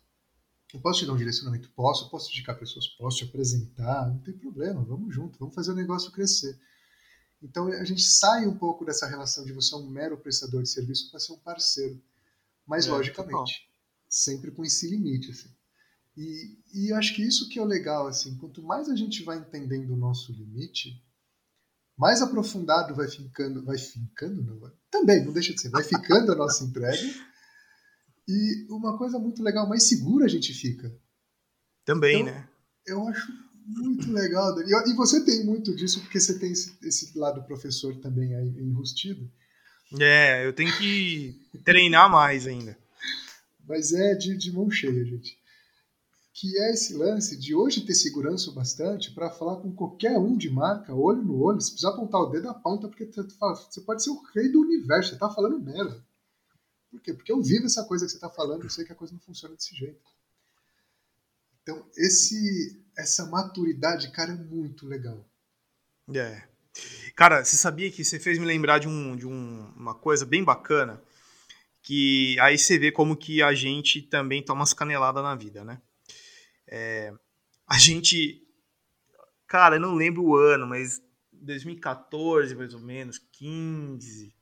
[0.74, 1.70] eu posso te dar um direcionamento?
[1.72, 5.76] Posso, posso indicar pessoas, posso te apresentar, não tem problema, vamos junto, vamos fazer o
[5.76, 6.60] negócio crescer.
[7.42, 10.70] Então a gente sai um pouco dessa relação de você ser um mero prestador de
[10.70, 12.02] serviço para ser um parceiro.
[12.66, 13.70] Mas, é, logicamente,
[14.10, 15.32] sempre com esse limite.
[15.32, 15.50] Assim.
[16.18, 18.08] E, e eu acho que isso que é o legal.
[18.08, 21.02] Assim, quanto mais a gente vai entendendo o nosso limite,
[21.98, 23.64] mais aprofundado vai ficando.
[23.64, 24.72] Vai ficando, não?
[24.90, 25.70] Também, não deixa de ser.
[25.70, 27.04] Vai ficando a nossa entrega.
[28.28, 30.94] E uma coisa muito legal, mais segura a gente fica.
[31.84, 32.50] Também, então, né?
[32.88, 33.32] Eu acho
[33.66, 34.72] muito legal, Dani.
[34.88, 39.30] E você tem muito disso, porque você tem esse, esse lado professor também aí enrustido.
[40.00, 42.78] É, eu tenho que treinar mais ainda.
[43.68, 45.38] Mas é de, de mão cheia, gente.
[46.38, 50.36] Que é esse lance de hoje ter segurança o bastante para falar com qualquer um
[50.36, 51.62] de marca, olho no olho.
[51.62, 55.18] Se precisar apontar o dedo, aponta, porque você pode ser o rei do universo, você
[55.18, 56.06] tá falando merda.
[56.92, 57.14] Por quê?
[57.14, 59.20] Porque eu vivo essa coisa que você tá falando, eu sei que a coisa não
[59.22, 60.02] funciona desse jeito.
[61.64, 65.26] Então, esse, essa maturidade, cara, é muito legal.
[66.14, 66.44] É.
[67.16, 70.44] Cara, você sabia que você fez me lembrar de, um, de um, uma coisa bem
[70.44, 71.02] bacana?
[71.82, 75.82] Que aí você vê como que a gente também toma umas caneladas na vida, né?
[76.68, 77.14] É,
[77.68, 78.42] a gente.
[79.48, 81.02] Cara, eu não lembro o ano, mas
[81.32, 84.34] 2014, mais ou menos, 15,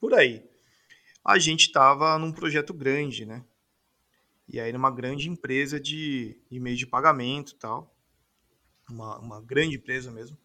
[0.00, 0.42] por aí.
[1.24, 3.44] A gente tava num projeto grande, né?
[4.48, 7.94] E aí numa grande empresa de, de meio de pagamento e tal.
[8.88, 10.36] Uma, uma grande empresa mesmo.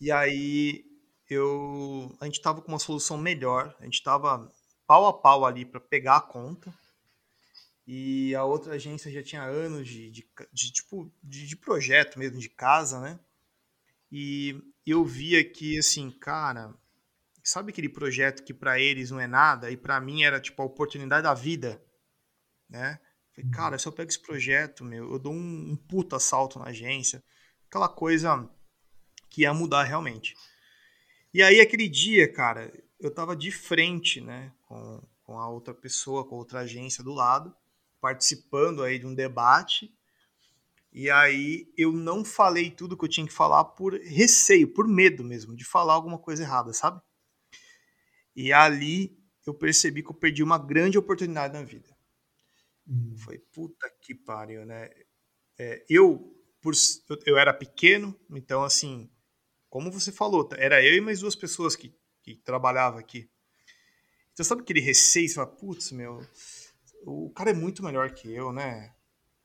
[0.00, 0.84] E aí
[1.28, 4.50] eu a gente estava com uma solução melhor, a gente estava
[4.86, 6.72] pau a pau ali para pegar a conta.
[7.90, 12.38] E a outra agência já tinha anos de, de, de tipo de, de, projeto mesmo,
[12.38, 13.18] de casa, né?
[14.12, 16.74] E eu via que assim, cara,
[17.42, 20.66] sabe aquele projeto que para eles não é nada e para mim era tipo a
[20.66, 21.82] oportunidade da vida,
[22.68, 23.00] né?
[23.34, 26.66] Falei, cara, se eu pego esse projeto, meu, eu dou um, um puta salto na
[26.66, 27.24] agência.
[27.68, 28.46] Aquela coisa
[29.30, 30.34] que ia mudar realmente.
[31.32, 32.70] E aí, aquele dia, cara,
[33.00, 37.14] eu tava de frente, né, com, com a outra pessoa, com a outra agência do
[37.14, 37.56] lado,
[38.00, 39.92] participando aí de um debate.
[40.92, 45.22] E aí eu não falei tudo que eu tinha que falar por receio, por medo
[45.22, 47.00] mesmo, de falar alguma coisa errada, sabe?
[48.34, 51.96] E ali eu percebi que eu perdi uma grande oportunidade na vida.
[52.86, 53.16] Hum.
[53.18, 54.90] Foi puta que pariu, né?
[55.58, 56.72] É, eu, por,
[57.08, 59.10] eu, eu, era pequeno, então assim,
[59.68, 63.28] como você falou, era eu e mais duas pessoas que, que trabalhavam aqui.
[64.32, 66.24] Então sabe aquele receio, você fala, putz, meu,
[67.04, 68.94] o cara é muito melhor que eu, né?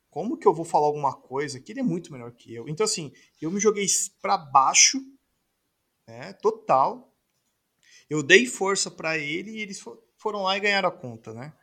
[0.09, 2.67] Como que eu vou falar alguma coisa que ele é muito melhor que eu?
[2.67, 3.85] Então assim, eu me joguei
[4.21, 4.99] para baixo,
[6.07, 7.11] né, total.
[8.09, 9.83] Eu dei força para ele e eles
[10.17, 11.53] foram lá e ganharam a conta, né?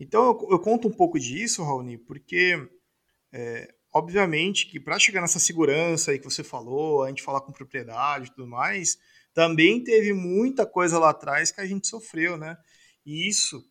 [0.00, 2.68] Então eu, eu conto um pouco disso, Raoni, porque
[3.32, 7.52] é, obviamente que para chegar nessa segurança aí que você falou, a gente falar com
[7.52, 8.98] propriedade e tudo mais,
[9.32, 12.56] também teve muita coisa lá atrás que a gente sofreu, né?
[13.04, 13.64] E isso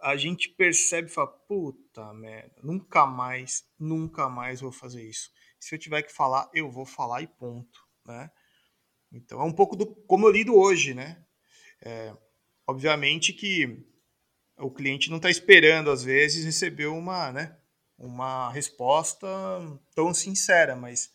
[0.00, 5.30] a gente percebe e fala, puta merda, nunca mais, nunca mais vou fazer isso.
[5.58, 8.30] Se eu tiver que falar, eu vou falar e ponto, né?
[9.12, 11.24] Então é um pouco do como eu lido hoje, né?
[11.80, 12.14] É,
[12.66, 13.86] obviamente que
[14.58, 17.56] o cliente não está esperando às vezes receber uma, né,
[17.98, 19.26] uma resposta
[19.94, 21.12] tão sincera, mas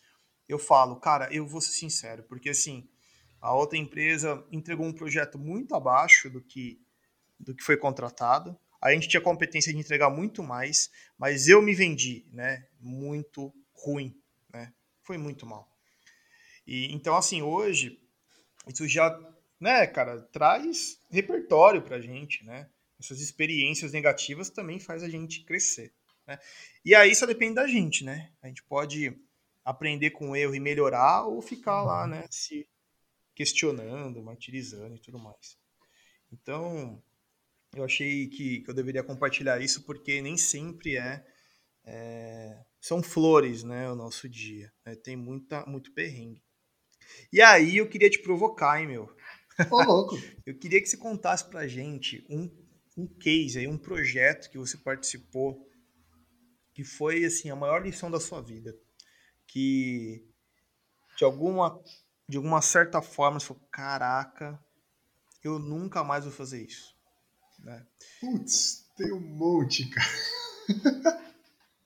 [0.48, 2.88] eu falo, cara, eu vou ser sincero, porque assim
[3.40, 6.80] a outra empresa entregou um projeto muito abaixo do que
[7.40, 8.56] do que foi contratado.
[8.80, 12.66] A gente tinha competência de entregar muito mais, mas eu me vendi, né?
[12.80, 14.14] Muito ruim,
[14.52, 14.72] né?
[15.02, 15.68] Foi muito mal.
[16.66, 18.00] E então assim, hoje
[18.66, 19.18] isso já,
[19.58, 22.68] né, cara, traz repertório pra gente, né?
[22.98, 25.92] Essas experiências negativas também faz a gente crescer,
[26.26, 26.38] né?
[26.84, 28.30] E aí só depende da gente, né?
[28.42, 29.16] A gente pode
[29.64, 32.68] aprender com o erro e melhorar ou ficar lá, né, se
[33.34, 35.58] questionando, martirizando e tudo mais.
[36.32, 37.02] Então,
[37.74, 41.24] eu achei que, que eu deveria compartilhar isso porque nem sempre é,
[41.84, 44.72] é são flores, né, o nosso dia.
[44.84, 44.94] Né?
[44.96, 46.42] Tem muita, muito perrengue.
[47.32, 49.14] E aí eu queria te provocar, hein, meu?
[49.70, 50.16] Ô, louco.
[50.46, 52.50] eu queria que você contasse pra gente um,
[52.96, 55.68] um case aí, um projeto que você participou
[56.72, 58.74] que foi, assim, a maior lição da sua vida.
[59.46, 60.24] Que,
[61.16, 61.82] de alguma,
[62.28, 64.58] de alguma certa forma, você falou, caraca,
[65.42, 66.96] eu nunca mais vou fazer isso.
[67.62, 67.86] Né?
[68.20, 71.20] Putz, tem um monte, cara.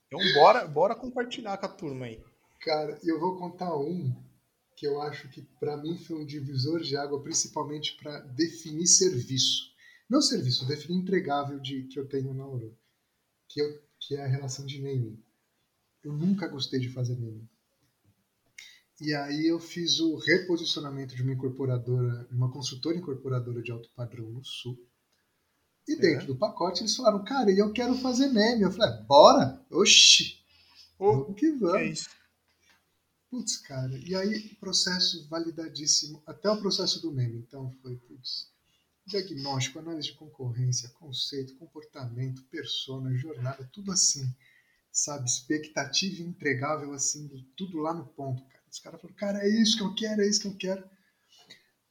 [0.07, 2.23] Então bora, bora compartilhar com a turma aí.
[2.61, 4.15] Cara, eu vou contar um
[4.75, 9.73] que eu acho que para mim foi um divisor de água, principalmente para definir serviço.
[10.09, 12.77] Não serviço, definir entregável de, que eu tenho na Aurora,
[13.47, 15.21] que, eu, que é a relação de naming.
[16.03, 17.47] Eu nunca gostei de fazer naming.
[19.01, 24.29] E aí eu fiz o reposicionamento de uma incorporadora, uma consultora incorporadora de alto padrão
[24.29, 24.77] no Sul.
[25.87, 25.97] E é.
[25.97, 26.27] dentro é.
[26.27, 28.63] do pacote eles falaram, cara, eu quero fazer meme.
[28.63, 29.61] Eu falei, bora?
[29.71, 30.39] Oxi!
[30.97, 31.77] Oh, vamos que vamos.
[31.77, 32.09] Que é isso?
[33.29, 37.37] Putz, cara, e aí processo validadíssimo, até o processo do meme.
[37.37, 38.49] Então foi, putz,
[39.05, 44.25] diagnóstico, análise de concorrência, conceito, comportamento, persona, jornada, tudo assim,
[44.91, 45.25] sabe?
[45.25, 48.63] Expectativa entregável, assim, tudo lá no ponto, cara.
[48.71, 50.89] Os caras falaram, cara, é isso que eu quero, é isso que eu quero.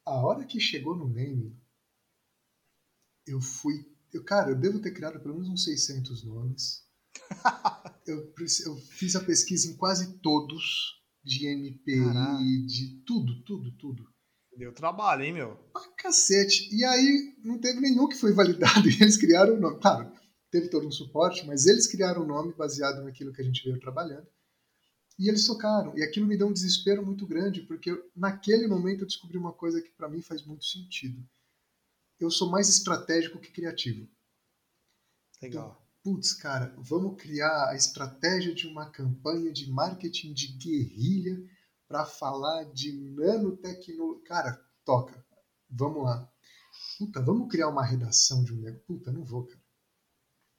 [0.04, 1.56] A hora que chegou no meme,
[3.26, 3.86] eu fui.
[4.12, 6.84] Eu, cara, eu devo ter criado pelo menos uns 600 nomes.
[8.06, 8.32] eu,
[8.66, 12.42] eu fiz a pesquisa em quase todos de NPI, Caraca.
[12.66, 14.14] de tudo, tudo, tudo.
[14.56, 15.56] Deu trabalho, hein, meu?
[15.72, 16.68] Pra cacete.
[16.72, 19.80] E aí não teve nenhum que foi validado e eles criaram o nome.
[19.80, 20.12] Claro,
[20.50, 23.80] teve todo um suporte, mas eles criaram o nome baseado naquilo que a gente veio
[23.80, 24.26] trabalhando.
[25.18, 25.96] E eles tocaram.
[25.96, 29.80] E aquilo me deu um desespero muito grande, porque naquele momento eu descobri uma coisa
[29.80, 31.24] que para mim faz muito sentido.
[32.18, 34.08] Eu sou mais estratégico que criativo.
[35.42, 35.70] Legal.
[36.02, 41.36] Então, putz, cara, vamos criar a estratégia de uma campanha de marketing de guerrilha
[41.88, 44.24] para falar de nanotecnologia.
[44.24, 45.24] Cara, toca.
[45.68, 46.30] Vamos lá.
[46.98, 48.86] Puta, vamos criar uma redação de um negócio.
[48.86, 49.62] Puta, não vou, cara.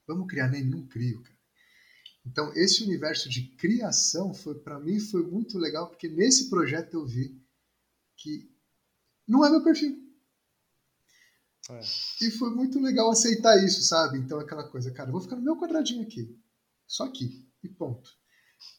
[0.08, 1.36] Vamos criar nem não crio, cara.
[2.26, 7.06] Então, esse universo de criação foi para mim foi muito legal porque nesse projeto eu
[7.06, 7.40] vi
[8.18, 8.52] que
[9.28, 10.05] não é meu perfil.
[11.70, 11.80] É.
[12.22, 14.20] E foi muito legal aceitar isso, sabe?
[14.20, 16.38] Então, aquela coisa, cara, eu vou ficar no meu quadradinho aqui.
[16.88, 17.48] Só aqui.
[17.64, 18.10] E ponto.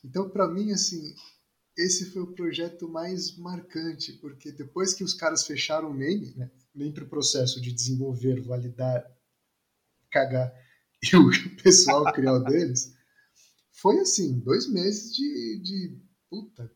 [0.04, 1.14] Então, para mim, assim,
[1.76, 6.50] esse foi o projeto mais marcante, porque depois que os caras fecharam o name, né,
[6.76, 9.04] entre o processo de desenvolver, validar,
[10.10, 10.52] cagar
[11.02, 12.94] e o pessoal criar o deles,
[13.72, 16.72] foi assim, dois meses de, de puta.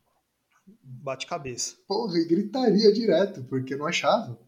[0.82, 1.76] Bate-cabeça.
[1.86, 4.38] Porra, e gritaria direto, porque não achava.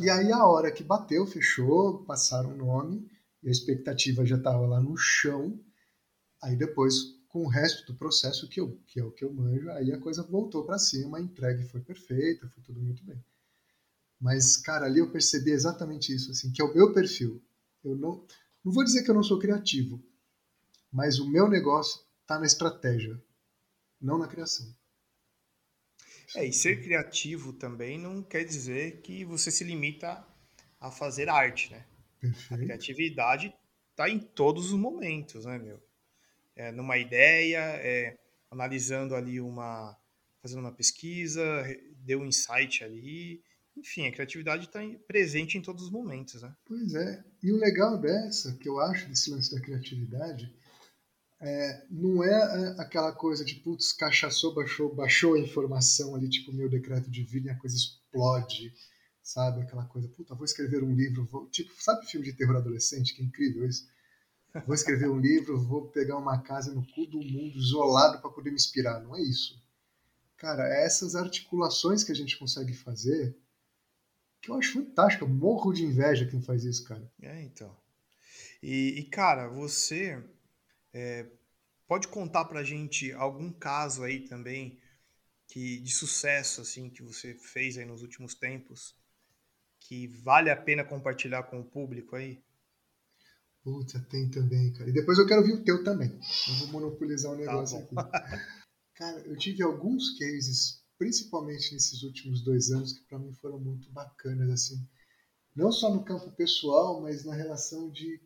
[0.00, 3.06] E aí a hora que bateu, fechou, passaram o nome,
[3.42, 5.60] e a expectativa já estava lá no chão.
[6.42, 6.94] Aí depois,
[7.28, 10.00] com o resto do processo que, eu, que é o que eu manjo, aí a
[10.00, 13.22] coisa voltou para cima, a entrega foi perfeita, foi tudo muito bem.
[14.18, 17.42] Mas, cara, ali eu percebi exatamente isso, assim, que é o meu perfil.
[17.84, 18.24] Eu não,
[18.64, 20.02] não vou dizer que eu não sou criativo,
[20.90, 23.22] mas o meu negócio está na estratégia,
[24.00, 24.66] não na criação.
[26.36, 30.24] É, e ser criativo também não quer dizer que você se limita
[30.80, 31.84] a fazer arte, né?
[32.20, 32.54] Perfeito.
[32.54, 33.54] A criatividade
[33.90, 35.82] está em todos os momentos, né, meu?
[36.54, 38.18] É, numa ideia, é,
[38.50, 39.96] analisando ali uma.
[40.42, 41.42] fazendo uma pesquisa,
[42.04, 43.42] deu um insight ali.
[43.76, 46.54] Enfim, a criatividade está presente em todos os momentos, né?
[46.64, 47.24] Pois é.
[47.42, 50.52] E o legal dessa, que eu acho desse lance da criatividade,
[51.40, 56.52] é, não é, é aquela coisa de, putz, cachaçou, baixou, baixou a informação ali, tipo
[56.52, 58.72] meu decreto de vida e a coisa explode,
[59.22, 59.62] sabe?
[59.62, 61.48] Aquela coisa, puta, vou escrever um livro, vou...
[61.48, 63.14] tipo, sabe filme de terror adolescente?
[63.14, 63.88] Que incrível isso.
[64.66, 68.50] Vou escrever um livro, vou pegar uma casa no cu do mundo, isolado, para poder
[68.50, 69.00] me inspirar.
[69.00, 69.58] Não é isso.
[70.36, 73.34] Cara, é essas articulações que a gente consegue fazer
[74.42, 75.24] que eu acho fantástico.
[75.24, 77.10] Eu morro de inveja quem faz isso, cara.
[77.20, 77.74] É, então.
[78.62, 80.22] E, e cara, você
[80.92, 81.26] é,
[81.86, 84.78] pode contar pra gente algum caso aí também
[85.46, 88.94] que de sucesso assim que você fez aí nos últimos tempos
[89.80, 92.42] que vale a pena compartilhar com o público aí?
[93.62, 94.88] Puta, tem também, cara.
[94.88, 96.08] E depois eu quero ouvir o teu também.
[96.48, 98.44] Não vou monopolizar o tá negócio tá aqui.
[98.94, 103.90] Cara, eu tive alguns cases, principalmente nesses últimos dois anos, que para mim foram muito
[103.90, 104.86] bacanas, assim.
[105.56, 108.20] Não só no campo pessoal, mas na relação de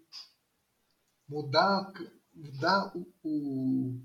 [1.29, 1.93] mudar,
[2.35, 4.01] mudar o, o,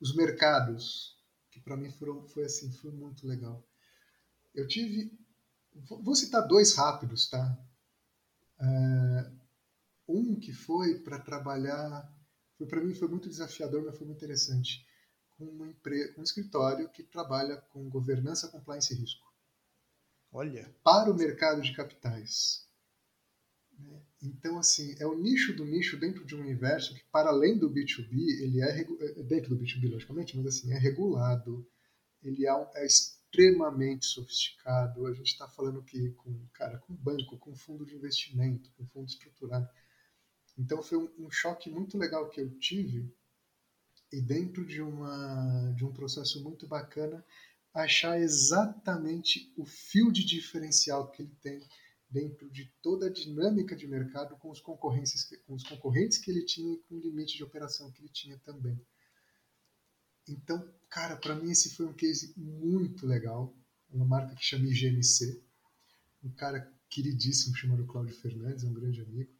[0.00, 1.16] os mercados,
[1.50, 3.66] que para mim foram, foi assim, foi muito legal.
[4.54, 5.18] Eu tive,
[5.74, 7.58] vou citar dois rápidos, tá?
[8.58, 9.38] Uh,
[10.08, 12.10] um que foi para trabalhar,
[12.56, 14.86] foi para mim foi muito desafiador, mas foi muito interessante,
[15.30, 19.26] com empresa, um escritório que trabalha com governança, compliance e risco.
[20.32, 20.74] Olha.
[20.82, 22.66] Para o mercado de capitais.
[23.78, 24.02] Né?
[24.26, 27.70] Então, assim, é o nicho do nicho dentro de um universo que, para além do
[27.70, 31.66] B2B, ele é, é dentro do B2B, logicamente, mas assim, é regulado,
[32.22, 35.06] ele é, é extremamente sofisticado.
[35.06, 39.08] A gente está falando aqui com, cara, com banco, com fundo de investimento, com fundo
[39.08, 39.68] estruturado.
[40.58, 43.14] Então foi um, um choque muito legal que eu tive
[44.10, 47.24] e dentro de, uma, de um processo muito bacana
[47.74, 51.60] achar exatamente o fio de diferencial que ele tem
[52.08, 56.44] dentro de toda a dinâmica de mercado com os concorrentes, com os concorrentes que ele
[56.44, 58.80] tinha e com o limite de operação que ele tinha também.
[60.28, 63.54] Então, cara, para mim esse foi um case muito legal.
[63.90, 65.42] Uma marca que chama IGMC,
[66.22, 69.30] um cara queridíssimo chamado Cláudio Fernandes, um grande amigo.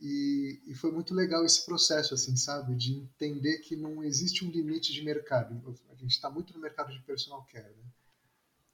[0.00, 2.76] E, e, foi muito legal esse processo, assim, sabe?
[2.76, 5.60] De entender que não existe um limite de mercado.
[5.90, 7.84] A gente está muito no mercado de personal care, né?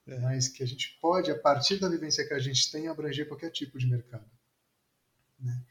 [0.07, 0.19] É.
[0.21, 3.51] Mas que a gente pode, a partir da vivência que a gente tem, abranger qualquer
[3.51, 4.31] tipo de mercado.
[5.39, 5.65] Né?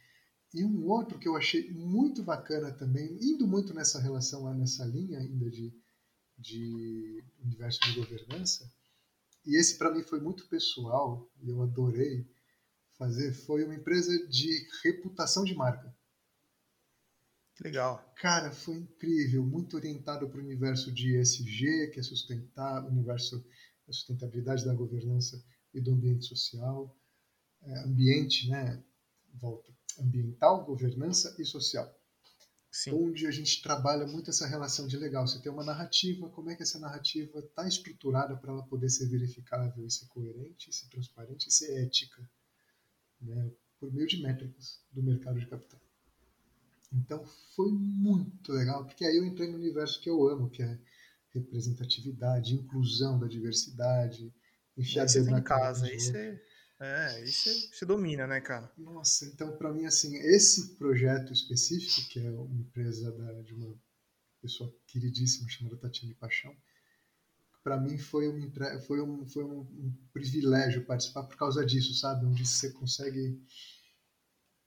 [0.53, 5.19] E um outro que eu achei muito bacana também, indo muito nessa relação, nessa linha
[5.19, 5.73] ainda de,
[6.37, 8.71] de universo de governança,
[9.45, 12.25] e esse para mim foi muito pessoal, e eu adorei,
[12.97, 15.93] fazer foi uma empresa de reputação de marca.
[17.61, 18.13] Legal.
[18.15, 23.45] Cara, foi incrível, muito orientado para o universo de ESG, que é sustentar, o universo
[23.85, 26.95] da sustentabilidade da governança e do ambiente social,
[27.61, 28.83] é, ambiente, né,
[29.33, 31.91] volta, ambiental, governança e social.
[32.71, 32.91] Sim.
[32.91, 36.55] Onde a gente trabalha muito essa relação de legal, você tem uma narrativa, como é
[36.55, 41.47] que essa narrativa está estruturada para ela poder ser verificável e ser coerente, ser transparente
[41.47, 42.27] e ser ética
[43.21, 45.79] né, por meio de métricas do mercado de capital.
[46.91, 47.25] Então
[47.55, 50.79] foi muito legal, porque aí eu entrei no universo que eu amo, que é
[51.33, 54.33] representatividade, inclusão da diversidade,
[54.77, 55.85] enfiar dedo na casa.
[55.85, 56.41] Aí você,
[56.79, 58.71] é, aí você, você domina, né, cara?
[58.77, 63.75] Nossa, então para mim, assim, esse projeto específico, que é uma empresa da, de uma
[64.41, 66.55] pessoa queridíssima chamada Tatiana Paixão,
[67.63, 68.51] para mim foi um,
[68.85, 72.25] foi, um, foi um, privilégio participar por causa disso, sabe?
[72.25, 73.41] Onde você consegue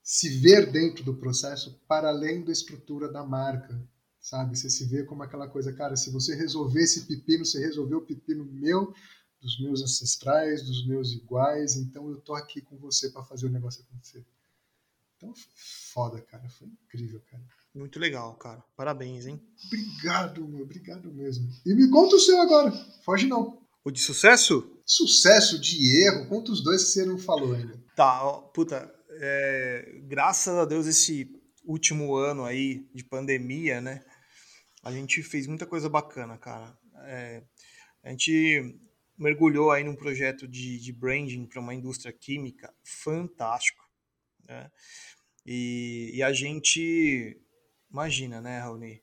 [0.03, 3.87] se ver dentro do processo para além da estrutura da marca,
[4.27, 4.59] sabe?
[4.59, 8.05] Você se vê como aquela coisa, cara, se você resolver esse pepino, você resolveu o
[8.05, 8.93] pepino meu,
[9.41, 13.51] dos meus ancestrais, dos meus iguais, então eu tô aqui com você para fazer o
[13.51, 14.27] negócio acontecer.
[15.17, 15.33] Então,
[15.95, 17.43] foda, cara, foi incrível, cara.
[17.73, 18.65] Muito legal, cara.
[18.77, 19.41] Parabéns, hein?
[19.67, 20.65] Obrigado, meu.
[20.65, 21.49] Obrigado mesmo.
[21.65, 22.73] E me conta o seu agora.
[23.05, 23.63] Foge não.
[23.85, 24.77] O de sucesso?
[24.85, 26.27] Sucesso, de erro.
[26.27, 27.81] Conta os dois que você não falou ainda.
[27.95, 28.93] Tá, ó, puta.
[29.21, 31.31] É, graças a Deus, esse
[31.65, 34.03] último ano aí de pandemia, né?
[34.87, 36.79] A gente fez muita coisa bacana, cara.
[37.07, 37.43] É,
[38.03, 38.79] a gente
[39.19, 43.83] mergulhou aí num projeto de, de branding para uma indústria química fantástico,
[44.49, 44.71] né?
[45.45, 47.41] E, e a gente
[47.91, 49.03] Imagina, né, Raoni?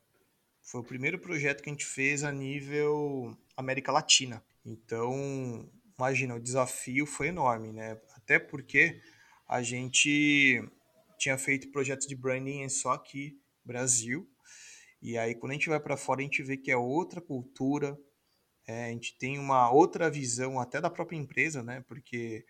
[0.61, 4.43] Foi o primeiro projeto que a gente fez a nível América Latina.
[4.63, 5.67] Então,
[5.97, 7.99] imagina, o desafio foi enorme, né?
[8.15, 9.01] Até porque
[9.47, 10.63] a gente
[11.17, 14.29] tinha feito projetos de branding só aqui, Brasil.
[15.03, 17.99] E aí, quando a gente vai para fora, a gente vê que é outra cultura,
[18.65, 21.83] é, a gente tem uma outra visão até da própria empresa, né?
[21.89, 22.45] Porque,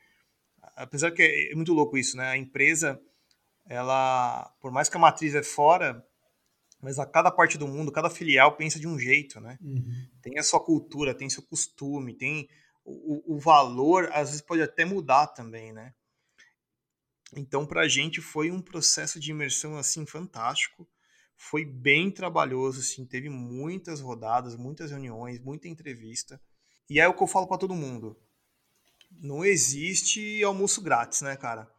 [0.75, 2.27] apesar que é muito louco isso, né?
[2.27, 3.01] A empresa,
[3.65, 6.05] ela, por mais que a matriz é fora,
[6.79, 9.57] mas a cada parte do mundo, cada filial pensa de um jeito, né?
[9.59, 10.07] Uhum.
[10.21, 12.47] Tem a sua cultura, tem seu costume, tem
[12.85, 15.91] o, o valor às vezes pode até mudar também, né?
[17.35, 20.87] Então, para a gente foi um processo de imersão assim fantástico.
[21.35, 26.39] Foi bem trabalhoso, assim, teve muitas rodadas, muitas reuniões, muita entrevista.
[26.89, 28.17] E é o que eu falo para todo mundo.
[29.11, 31.69] Não existe almoço grátis, né, cara?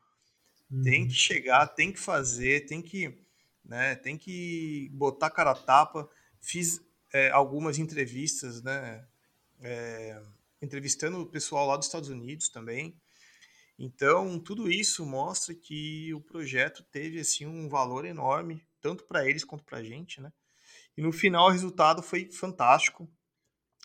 [0.71, 0.83] Uhum.
[0.83, 3.19] Tem que chegar, tem que fazer, tem que,
[3.65, 6.09] né, tem que botar cara a tapa.
[6.41, 6.81] Fiz
[7.13, 9.07] é, algumas entrevistas, né,
[9.61, 10.21] é,
[10.61, 12.95] entrevistando o pessoal lá dos Estados Unidos também.
[13.79, 19.45] Então, tudo isso mostra que o projeto teve assim um valor enorme, tanto para eles
[19.45, 20.31] quanto para a gente, né?
[20.95, 23.11] E no final o resultado foi fantástico.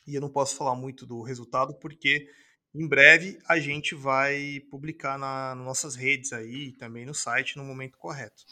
[0.05, 2.29] E eu não posso falar muito do resultado porque
[2.75, 7.63] em breve a gente vai publicar na, nas nossas redes aí, também no site no
[7.63, 8.43] momento correto.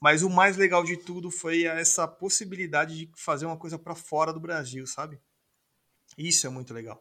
[0.00, 4.32] Mas o mais legal de tudo foi essa possibilidade de fazer uma coisa para fora
[4.32, 5.20] do Brasil, sabe?
[6.16, 7.00] Isso é muito legal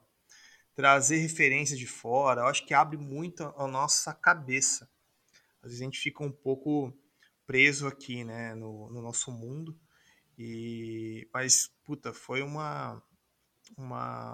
[0.76, 4.88] trazer referências de fora, eu acho que abre muito a nossa cabeça.
[5.60, 6.94] Às vezes a gente fica um pouco
[7.48, 9.76] preso aqui, né, no, no nosso mundo.
[10.38, 13.02] E mas puta, foi uma
[13.76, 14.34] uma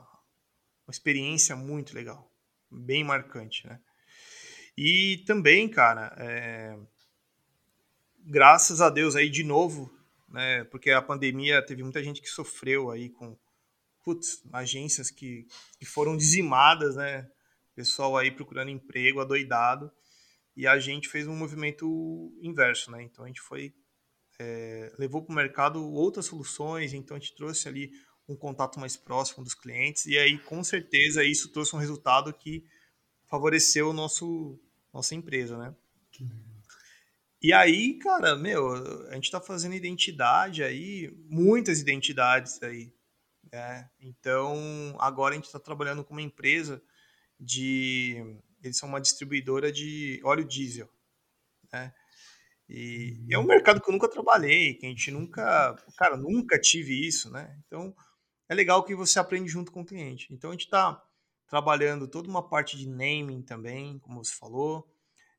[0.86, 2.30] uma experiência muito legal,
[2.70, 3.80] bem marcante, né?
[4.76, 6.78] E também, cara, é,
[8.20, 9.94] graças a Deus aí de novo,
[10.28, 10.64] né?
[10.66, 13.38] Porque a pandemia teve muita gente que sofreu aí com
[14.04, 15.48] putz, agências que,
[15.80, 17.30] que foram dizimadas, né?
[17.76, 19.92] Pessoal aí procurando emprego, adoidado.
[20.56, 23.04] E a gente fez um movimento inverso, né?
[23.04, 23.74] Então a gente foi
[24.40, 27.92] é, levou para o mercado outras soluções, então a gente trouxe ali
[28.28, 32.66] um contato mais próximo dos clientes e aí com certeza isso trouxe um resultado que
[33.26, 34.60] favoreceu o nosso
[34.92, 35.76] nossa empresa, né?
[37.42, 38.74] E aí, cara, meu,
[39.10, 42.94] a gente está fazendo identidade aí, muitas identidades aí,
[43.54, 46.82] é, então, agora a gente está trabalhando com uma empresa
[47.40, 48.16] de.
[48.64, 50.90] Eles são uma distribuidora de óleo diesel.
[51.72, 51.94] Né?
[52.70, 55.76] E, é um mercado que eu nunca trabalhei, que a gente nunca.
[55.98, 57.60] Cara, nunca tive isso, né?
[57.68, 57.96] Então,
[58.48, 60.34] é legal que você aprende junto com o cliente.
[60.34, 61.04] Então, a gente está
[61.48, 64.90] trabalhando toda uma parte de naming também, como você falou.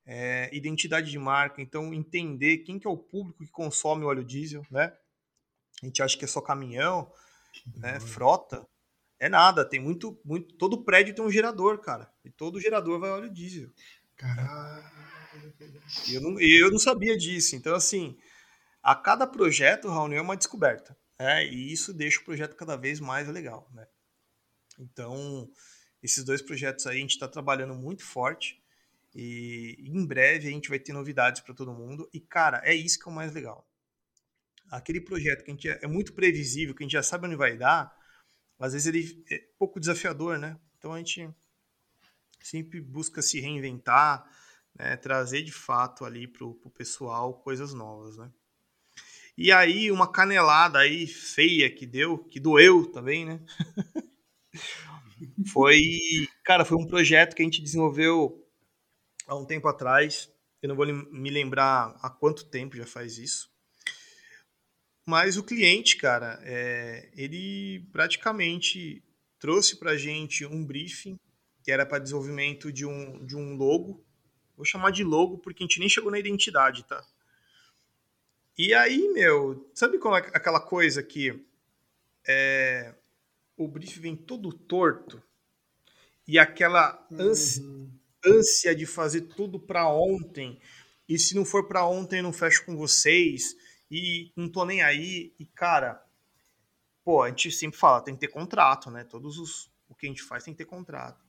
[0.07, 4.63] É, identidade de marca, então entender quem que é o público que consome óleo diesel,
[4.71, 4.93] né?
[5.83, 7.11] A gente acha que é só caminhão,
[7.75, 8.67] né, frota,
[9.25, 9.65] é nada.
[9.65, 10.55] Tem muito, muito.
[10.57, 12.13] Todo prédio tem um gerador, cara.
[12.25, 13.71] E todo gerador vai óleo diesel.
[14.17, 14.85] Caralho.
[16.13, 17.57] Eu não, eu não sabia disso.
[17.57, 18.17] Então, assim,
[18.83, 20.97] a cada projeto, Raul, é uma descoberta.
[21.19, 21.47] Né?
[21.47, 23.69] E isso deixa o projeto cada vez mais legal.
[23.73, 23.87] Né?
[24.79, 25.51] Então,
[26.03, 28.63] esses dois projetos aí a gente está trabalhando muito forte.
[29.15, 32.09] E em breve a gente vai ter novidades para todo mundo.
[32.13, 33.67] E, cara, é isso que é o mais legal
[34.71, 37.37] aquele projeto que a gente é, é muito previsível, que a gente já sabe onde
[37.37, 37.95] vai dar,
[38.59, 40.59] às vezes ele é pouco desafiador, né?
[40.79, 41.29] Então a gente
[42.41, 44.25] sempre busca se reinventar,
[44.79, 44.97] né?
[44.97, 48.31] trazer de fato ali para o pessoal coisas novas, né?
[49.37, 53.41] E aí uma canelada aí feia que deu, que doeu também, né?
[55.53, 55.81] foi,
[56.45, 58.47] cara, foi um projeto que a gente desenvolveu
[59.27, 60.31] há um tempo atrás.
[60.63, 63.54] Eu não vou me lembrar há quanto tempo já faz isso.
[65.07, 69.03] Mas o cliente, cara, é, ele praticamente
[69.39, 71.19] trouxe para gente um briefing
[71.63, 74.05] que era para desenvolvimento de um, de um logo.
[74.57, 77.05] Vou chamar de logo porque a gente nem chegou na identidade, tá?
[78.57, 81.45] E aí, meu, sabe como é aquela coisa que
[82.27, 82.95] é,
[83.57, 85.23] o briefing vem todo torto
[86.27, 87.91] e aquela ânsia, uhum.
[88.25, 90.61] ânsia de fazer tudo para ontem
[91.09, 93.57] e se não for para ontem eu não fecho com vocês
[93.95, 95.33] e não tô nem aí.
[95.39, 96.05] E, cara,
[97.05, 99.05] pô, a gente sempre fala, tem que ter contrato, né?
[99.05, 99.71] Todos os.
[99.89, 101.25] O que a gente faz tem que ter contrato.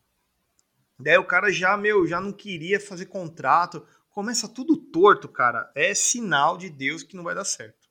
[1.00, 3.86] Daí o cara já, meu, já não queria fazer contrato.
[4.10, 5.72] Começa tudo torto, cara.
[5.76, 7.88] É sinal de Deus que não vai dar certo.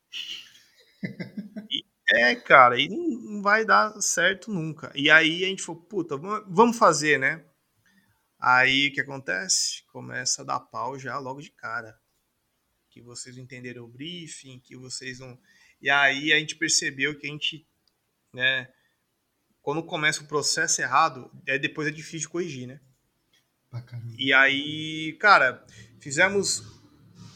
[1.70, 4.92] E, é, cara, e não vai dar certo nunca.
[4.94, 6.16] E aí a gente falou, puta,
[6.46, 7.42] vamos fazer, né?
[8.38, 9.82] Aí o que acontece?
[9.86, 11.98] Começa a dar pau já logo de cara
[12.94, 15.36] que vocês entenderam o briefing, que vocês não.
[15.82, 17.66] E aí a gente percebeu que a gente,
[18.32, 18.72] né,
[19.60, 22.80] quando começa o processo errado, é depois é difícil de corrigir, né?
[24.16, 25.66] E aí, cara,
[25.98, 26.62] fizemos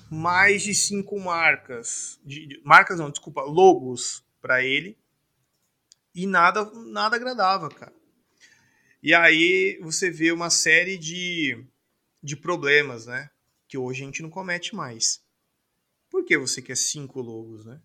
[0.08, 4.96] mais de cinco marcas, de, marcas não, desculpa, logos para ele
[6.14, 7.92] e nada, nada agradava, cara.
[9.02, 11.66] E aí você vê uma série de,
[12.22, 13.28] de problemas, né?
[13.66, 15.26] Que hoje a gente não comete mais.
[16.10, 17.80] Por que você quer cinco logos, né?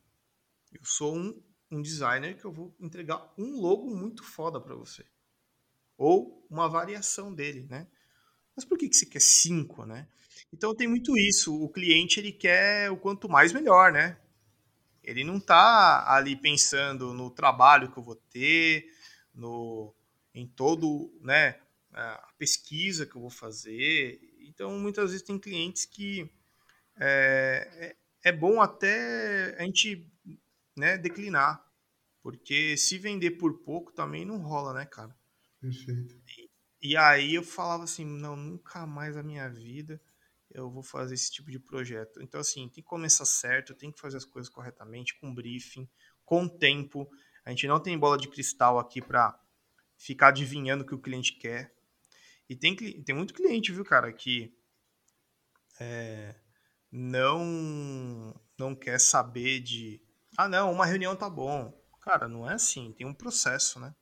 [0.74, 5.06] Eu sou um, um designer que eu vou entregar um logo muito foda para você.
[5.98, 7.88] ou uma variação dele, né?
[8.56, 10.08] Mas por que, que você quer cinco, né?
[10.52, 11.56] Então tem muito isso.
[11.62, 14.18] O cliente ele quer o quanto mais melhor, né?
[15.04, 18.88] Ele não está ali pensando no trabalho que eu vou ter,
[19.34, 19.94] no
[20.34, 21.60] em todo, né,
[21.92, 24.20] a pesquisa que eu vou fazer.
[24.42, 26.30] Então muitas vezes tem clientes que
[26.98, 30.10] é, é, bom até a gente
[30.78, 31.64] né, declinar,
[32.22, 35.16] porque se vender por pouco também não rola, né, cara?
[35.60, 36.16] Perfeito.
[36.82, 40.02] E, e aí eu falava assim, não, nunca mais na minha vida
[40.50, 42.22] eu vou fazer esse tipo de projeto.
[42.22, 45.90] Então, assim, tem que começar certo, tem que fazer as coisas corretamente, com briefing,
[46.24, 47.10] com tempo.
[47.44, 49.38] A gente não tem bola de cristal aqui para
[49.98, 51.74] ficar adivinhando o que o cliente quer.
[52.48, 54.56] E tem, tem muito cliente, viu, cara, que
[55.80, 56.36] é,
[56.96, 60.00] não, não quer saber de.
[60.38, 61.74] Ah, não, uma reunião tá bom.
[62.00, 63.96] Cara, não é assim, tem um processo, né?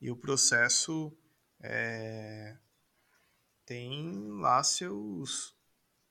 [0.00, 1.16] E o processo
[1.62, 2.56] é,
[3.64, 5.54] tem lá seus.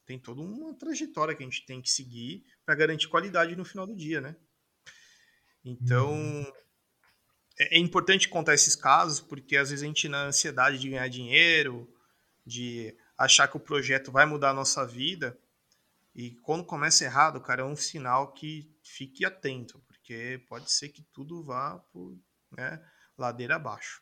[0.06, 3.86] Tem toda uma trajetória que a gente tem que seguir para garantir qualidade no final
[3.86, 4.38] do dia, né?
[5.64, 6.54] Então, uhum.
[7.60, 11.08] é, é importante contar esses casos, porque às vezes a gente, na ansiedade de ganhar
[11.10, 11.94] dinheiro,
[12.46, 15.38] de achar que o projeto vai mudar a nossa vida,
[16.14, 21.04] e quando começa errado, cara, é um sinal que fique atento, porque pode ser que
[21.14, 22.18] tudo vá por
[22.52, 22.84] né,
[23.18, 24.02] ladeira abaixo.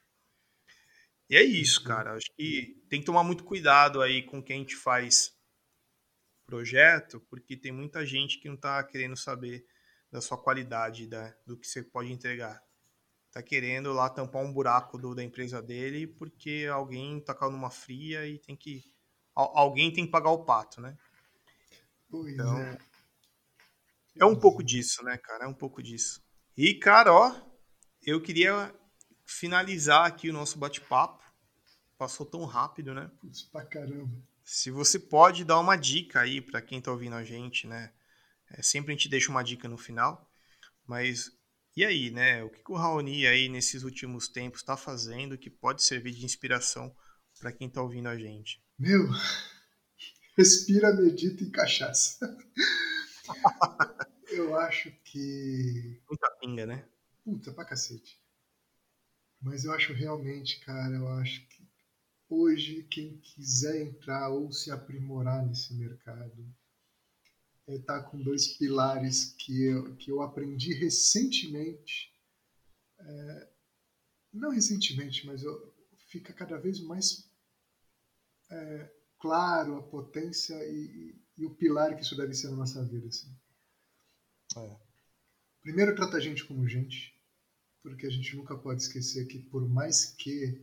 [1.29, 1.87] E é isso, uhum.
[1.87, 2.13] cara.
[2.13, 5.37] Acho que tem que tomar muito cuidado aí com quem a gente faz
[6.45, 9.63] projeto, porque tem muita gente que não está querendo saber
[10.11, 12.59] da sua qualidade, da, do que você pode entregar.
[13.31, 17.69] Tá querendo lá tampar um buraco do, da empresa dele porque alguém tá caindo numa
[17.69, 18.83] fria e tem que.
[19.35, 20.97] Alguém tem que pagar o pato, né?
[22.09, 22.77] Pois então, é.
[24.17, 25.45] É um pouco disso, né, cara?
[25.45, 26.21] É um pouco disso.
[26.57, 27.33] E, cara, ó,
[28.05, 28.73] eu queria
[29.25, 31.23] finalizar aqui o nosso bate-papo.
[31.97, 33.09] Passou tão rápido, né?
[33.19, 34.09] Putz, pra caramba.
[34.43, 37.93] Se você pode dar uma dica aí para quem tá ouvindo a gente, né?
[38.51, 40.29] É, sempre a gente deixa uma dica no final.
[40.85, 41.31] Mas
[41.75, 42.43] e aí, né?
[42.43, 46.25] O que, que o Raoni aí nesses últimos tempos está fazendo que pode servir de
[46.25, 46.93] inspiração
[47.39, 48.61] para quem tá ouvindo a gente?
[48.77, 49.07] Meu,
[50.39, 52.37] respira, medita e cachaça.
[54.31, 56.01] Eu acho que.
[56.07, 56.87] Muita pinga, né?
[57.25, 58.17] Puta pra cacete.
[59.41, 61.67] Mas eu acho realmente, cara, eu acho que
[62.29, 66.45] hoje quem quiser entrar ou se aprimorar nesse mercado
[67.67, 72.13] é estar tá com dois pilares que eu, que eu aprendi recentemente.
[72.99, 73.49] É,
[74.33, 75.73] não recentemente, mas eu,
[76.07, 77.31] fica cada vez mais
[78.51, 83.07] é, claro a potência e, e, o pilar que isso deve ser na nossa vida.
[83.07, 83.35] Assim.
[84.57, 84.77] É.
[85.61, 87.19] Primeiro, trata a gente como gente
[87.81, 90.61] porque a gente nunca pode esquecer que por mais que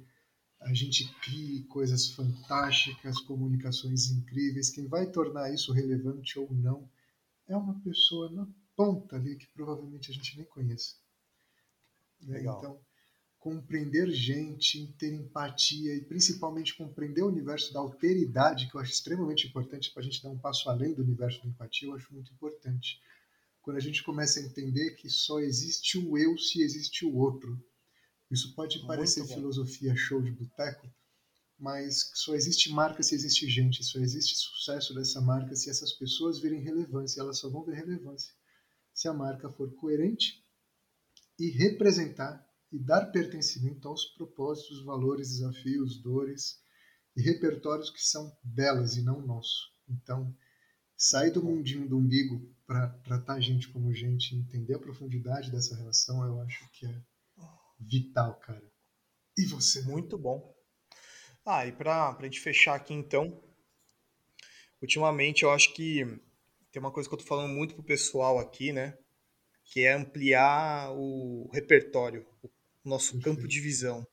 [0.61, 6.91] a gente crie coisas fantásticas, comunicações incríveis, quem vai tornar isso relevante ou não
[7.47, 10.97] é uma pessoa na ponta ali que provavelmente a gente nem conhece.
[12.21, 12.41] Né?
[12.41, 12.81] Então,
[13.47, 19.47] compreender gente, ter empatia e principalmente compreender o universo da alteridade, que eu acho extremamente
[19.47, 22.33] importante para a gente dar um passo além do universo da empatia, eu acho muito
[22.33, 23.01] importante
[23.63, 27.57] quando a gente começa a entender que só existe o eu se existe o outro.
[28.29, 30.93] Isso pode parecer filosofia show de boteco,
[31.57, 36.41] mas só existe marca se existe gente, só existe sucesso dessa marca se essas pessoas
[36.41, 38.35] virem relevância, elas só vão ver relevância
[38.93, 40.45] se a marca for coerente
[41.39, 42.45] e representar
[42.77, 46.61] e dar pertencimento aos propósitos, valores, desafios, dores
[47.17, 49.73] e repertórios que são delas e não nosso.
[49.89, 50.35] Então,
[50.97, 55.75] sair do mundinho do umbigo para tratar a gente como gente, entender a profundidade dessa
[55.75, 57.03] relação, eu acho que é
[57.81, 58.71] vital, cara.
[59.39, 59.83] E você?
[59.83, 60.55] Muito bom.
[61.45, 63.43] Ah, e para a gente fechar aqui então,
[64.83, 66.05] ultimamente eu acho que
[66.71, 68.99] tem uma coisa que eu tô falando muito pro pessoal aqui, né?
[69.65, 72.49] Que é ampliar o repertório, o
[72.89, 74.07] nosso campo de visão.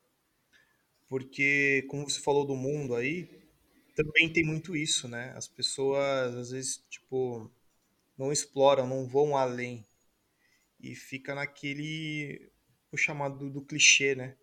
[1.08, 3.30] Porque, como você falou do mundo aí,
[3.96, 5.32] também tem muito isso, né?
[5.36, 7.52] As pessoas, às vezes, tipo,
[8.18, 9.86] não exploram, não vão além.
[10.80, 12.52] E fica naquele,
[12.92, 14.38] o chamado do, do clichê, né?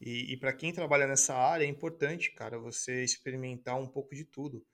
[0.00, 4.24] E, e para quem trabalha nessa área, é importante, cara, você experimentar um pouco de
[4.24, 4.64] tudo.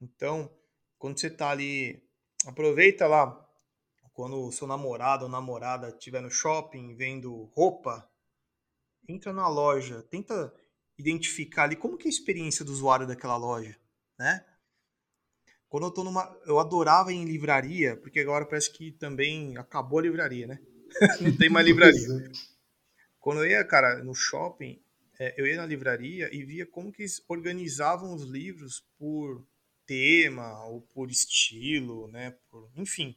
[0.00, 0.50] Então,
[0.98, 2.02] quando você tá ali,
[2.46, 3.45] aproveita lá,
[4.16, 8.10] quando o seu namorado ou namorada estiver no shopping vendo roupa,
[9.06, 10.54] entra na loja, tenta
[10.96, 13.78] identificar ali como que é a experiência do usuário daquela loja,
[14.18, 14.42] né?
[15.68, 19.98] Quando eu tô numa, eu adorava ir em livraria, porque agora parece que também acabou
[19.98, 20.58] a livraria, né?
[21.20, 22.08] Não tem mais livraria.
[23.20, 24.82] Quando eu ia, cara, no shopping,
[25.20, 29.46] é, eu ia na livraria e via como que eles organizavam os livros por
[29.84, 32.30] tema ou por estilo, né?
[32.48, 33.14] Por, enfim,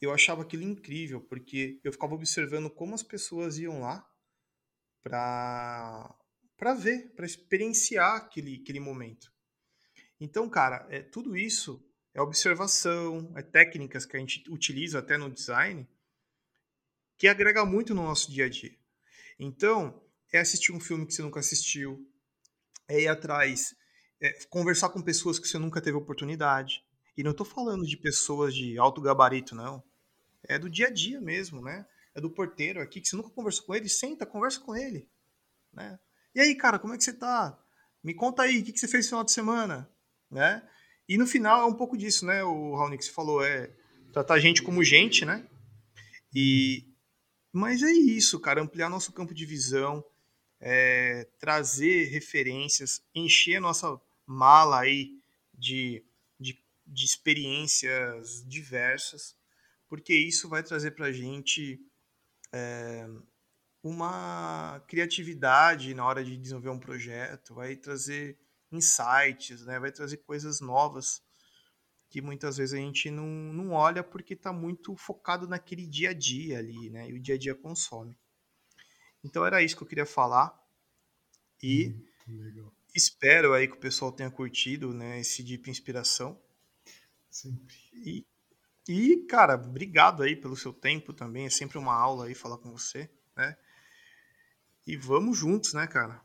[0.00, 4.08] eu achava aquilo incrível porque eu ficava observando como as pessoas iam lá
[5.02, 6.14] para
[6.56, 9.32] para ver, para experienciar aquele, aquele momento.
[10.20, 11.82] Então, cara, é, tudo isso
[12.12, 15.88] é observação, é técnicas que a gente utiliza até no design
[17.16, 18.74] que agrega muito no nosso dia a dia.
[19.38, 22.06] Então, é assistir um filme que você nunca assistiu,
[22.86, 23.74] é ir atrás,
[24.20, 26.84] é conversar com pessoas que você nunca teve oportunidade.
[27.16, 29.82] E não estou falando de pessoas de alto gabarito, não.
[30.44, 31.86] É do dia a dia mesmo, né?
[32.14, 35.08] É do porteiro aqui, que você nunca conversou com ele, senta, conversa com ele.
[35.72, 35.98] Né?
[36.34, 37.58] E aí, cara, como é que você tá?
[38.02, 39.90] Me conta aí, o que, que você fez no final de semana?
[40.30, 40.66] Né?
[41.08, 42.42] E no final é um pouco disso, né?
[42.44, 43.70] O você falou, é
[44.12, 45.46] tratar a gente como gente, né?
[46.34, 46.86] E,
[47.52, 50.04] mas é isso, cara, ampliar nosso campo de visão,
[50.60, 55.20] é, trazer referências, encher a nossa mala aí
[55.52, 56.04] de,
[56.38, 59.36] de, de experiências diversas,
[59.90, 61.84] porque isso vai trazer para a gente
[62.52, 63.08] é,
[63.82, 68.38] uma criatividade na hora de desenvolver um projeto, vai trazer
[68.70, 69.80] insights, né?
[69.80, 71.20] vai trazer coisas novas
[72.08, 76.12] que muitas vezes a gente não, não olha porque está muito focado naquele dia a
[76.12, 77.08] dia ali, né?
[77.08, 78.18] E o dia a dia consome.
[79.22, 80.52] Então era isso que eu queria falar.
[81.62, 81.94] E
[82.28, 86.40] hum, espero aí que o pessoal tenha curtido, né, esse Deep Inspiração.
[87.30, 87.76] Sempre.
[87.92, 88.26] E,
[88.92, 91.46] e, cara, obrigado aí pelo seu tempo também.
[91.46, 93.56] É sempre uma aula aí falar com você, né?
[94.84, 96.20] E vamos juntos, né, cara?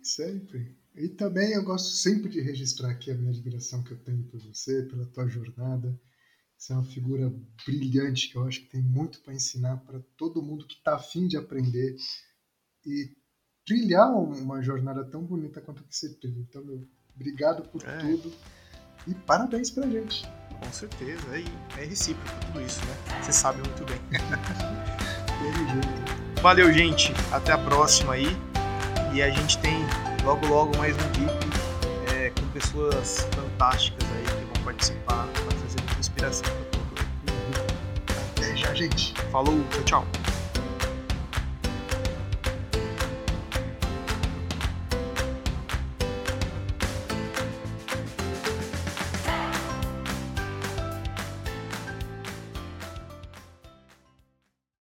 [0.00, 0.78] Sempre.
[0.94, 4.38] E também eu gosto sempre de registrar aqui a minha admiração que eu tenho por
[4.38, 6.00] você, pela tua jornada.
[6.56, 7.34] Você é uma figura
[7.66, 11.26] brilhante que eu acho que tem muito para ensinar para todo mundo que está afim
[11.26, 11.96] de aprender
[12.86, 13.10] e
[13.66, 16.38] trilhar uma jornada tão bonita quanto a que você teve.
[16.42, 17.98] Então, meu, obrigado por é.
[17.98, 18.32] tudo
[19.04, 20.22] e parabéns pra gente.
[20.60, 21.44] Com certeza, é,
[21.82, 22.96] é recíproco tudo isso, né?
[23.22, 24.00] Você sabe muito bem.
[26.42, 27.12] Valeu, gente.
[27.32, 28.36] Até a próxima aí.
[29.12, 29.84] E a gente tem
[30.24, 31.38] logo logo mais um vídeo
[32.14, 37.74] é, com pessoas fantásticas aí que vão participar, para trazer muita inspiração para todo mundo.
[38.36, 39.14] Até já, gente.
[39.30, 40.23] Falou, tchau, tchau.